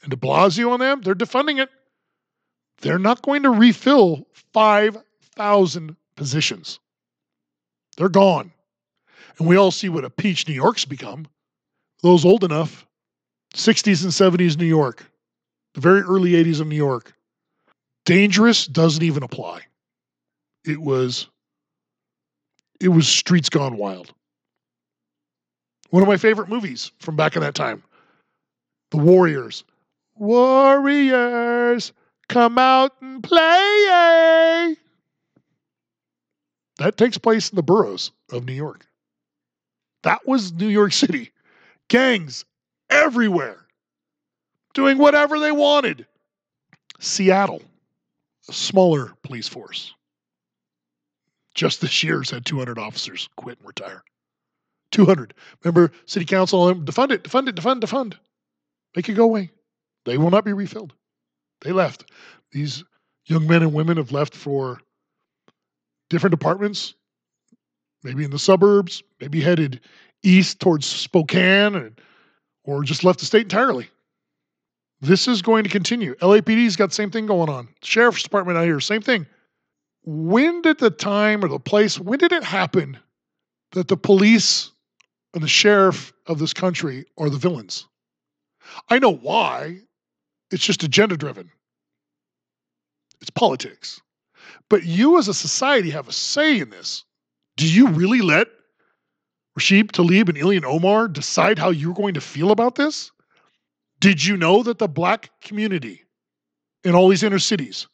[0.02, 1.70] And de Blasio on them, they're defunding it.
[2.80, 6.80] They're not going to refill 5,000 positions.
[7.96, 8.52] They're gone.
[9.38, 11.26] And we all see what a peach New York's become.
[12.02, 12.86] Those old enough,
[13.54, 15.04] 60s and 70s New York,
[15.74, 17.14] the very early 80s of New York.
[18.04, 19.60] Dangerous doesn't even apply.
[20.64, 21.28] It was
[22.80, 24.12] it was streets gone wild.
[25.90, 27.82] One of my favorite movies from back in that time.
[28.90, 29.64] The Warriors.
[30.16, 31.92] Warriors,
[32.28, 34.76] come out and play.
[36.78, 38.86] That takes place in the boroughs of New York.
[40.02, 41.30] That was New York City.
[41.88, 42.44] Gangs
[42.90, 43.66] everywhere
[44.74, 46.06] doing whatever they wanted.
[46.98, 47.62] Seattle,
[48.48, 49.94] a smaller police force.
[51.54, 54.02] Just this year's had 200 officers quit and retire.
[54.92, 55.34] 200.
[55.62, 58.14] Remember, city council, defund it, defund it, defund, defund.
[58.94, 59.50] Make it go away.
[60.04, 60.92] They will not be refilled.
[61.62, 62.10] They left.
[62.52, 62.84] These
[63.26, 64.80] young men and women have left for
[66.10, 66.94] different departments,
[68.02, 69.80] maybe in the suburbs, maybe headed
[70.22, 72.00] east towards Spokane, and,
[72.64, 73.88] or just left the state entirely.
[75.00, 76.14] This is going to continue.
[76.16, 77.68] LAPD's got the same thing going on.
[77.82, 79.26] Sheriff's Department out here, same thing.
[80.04, 82.98] When did the time or the place, when did it happen
[83.72, 84.72] that the police
[85.34, 87.86] and the sheriff of this country are the villains?
[88.88, 89.80] I know why.
[90.50, 91.50] It's just agenda driven.
[93.20, 94.00] It's politics.
[94.68, 97.04] But you as a society have a say in this.
[97.56, 98.48] Do you really let
[99.56, 103.12] Rashid Tlaib and Ilhan Omar decide how you're going to feel about this?
[104.00, 106.02] Did you know that the black community
[106.84, 107.86] in all these inner cities,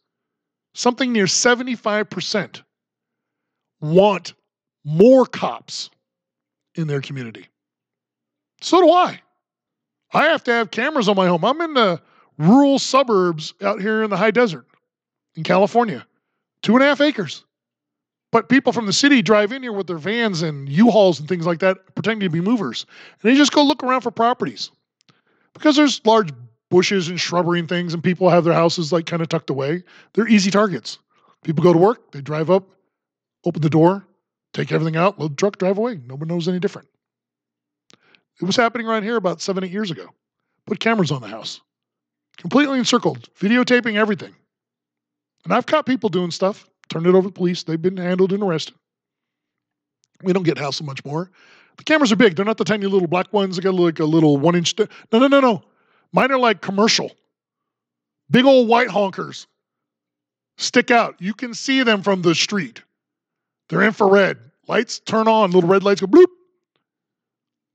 [0.75, 2.62] something near 75%,
[3.81, 4.35] want
[4.85, 5.91] more cops
[6.75, 7.49] in their community?
[8.61, 9.21] So do I.
[10.12, 11.45] I have to have cameras on my home.
[11.45, 12.01] I'm in the
[12.39, 14.66] rural suburbs out here in the high desert
[15.35, 16.07] in California,
[16.62, 17.45] two and a half acres.
[18.31, 21.47] But people from the city drive in here with their vans and U-Hauls and things
[21.47, 22.85] like that, pretending to be movers.
[23.23, 24.71] And they just go look around for properties.
[25.55, 26.31] Because there's large
[26.71, 29.83] bushes and shrubbery and things, and people have their houses like kind of tucked away.
[30.14, 30.99] They're easy targets.
[31.45, 32.69] People go to work, they drive up,
[33.45, 34.05] open the door,
[34.53, 36.01] take everything out, load the truck, drive away.
[36.07, 36.89] Nobody knows any different.
[38.41, 40.09] It was happening right here about seven, eight years ago.
[40.66, 41.61] Put cameras on the house.
[42.37, 44.35] Completely encircled, videotaping everything.
[45.45, 47.62] And I've caught people doing stuff, turned it over to police.
[47.62, 48.75] They've been handled and arrested.
[50.23, 51.31] We don't get hassled much more.
[51.79, 52.37] The cameras are big.
[52.37, 54.77] They're not the tiny little black ones that got like a little one inch.
[54.79, 55.62] No, no, no, no.
[56.13, 57.13] Mine are like commercial.
[58.31, 59.47] Big old white honkers
[60.59, 61.17] stick out.
[61.21, 62.83] You can see them from the street.
[63.69, 64.39] They're infrared.
[64.67, 66.27] Lights turn on, little red lights go bloop.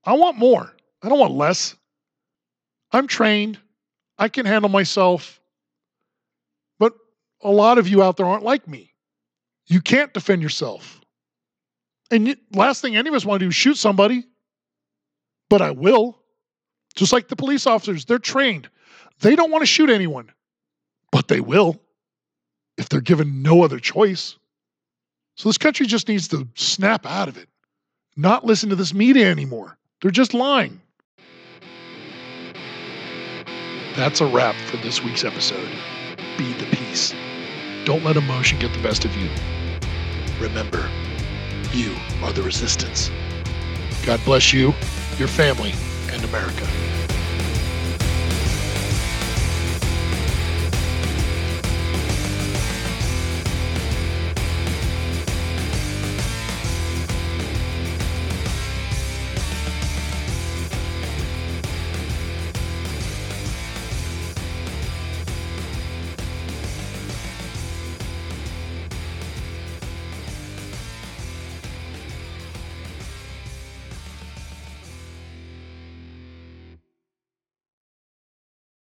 [0.03, 0.71] I want more.
[1.01, 1.75] I don't want less.
[2.91, 3.57] I'm trained.
[4.17, 5.39] I can handle myself.
[6.77, 6.93] But
[7.41, 8.93] a lot of you out there aren't like me.
[9.67, 11.01] You can't defend yourself.
[12.11, 14.25] And last thing any of us want to do is shoot somebody.
[15.49, 16.19] But I will.
[16.95, 18.69] Just like the police officers, they're trained.
[19.19, 20.31] They don't want to shoot anyone,
[21.11, 21.79] but they will
[22.77, 24.37] if they're given no other choice.
[25.35, 27.49] So this country just needs to snap out of it,
[28.15, 29.77] not listen to this media anymore.
[30.01, 30.79] They're just lying.
[33.95, 35.69] That's a wrap for this week's episode.
[36.37, 37.13] Be the peace.
[37.85, 39.29] Don't let emotion get the best of you.
[40.39, 40.89] Remember,
[41.71, 43.11] you are the resistance.
[44.05, 44.73] God bless you,
[45.17, 45.73] your family,
[46.23, 47.02] America.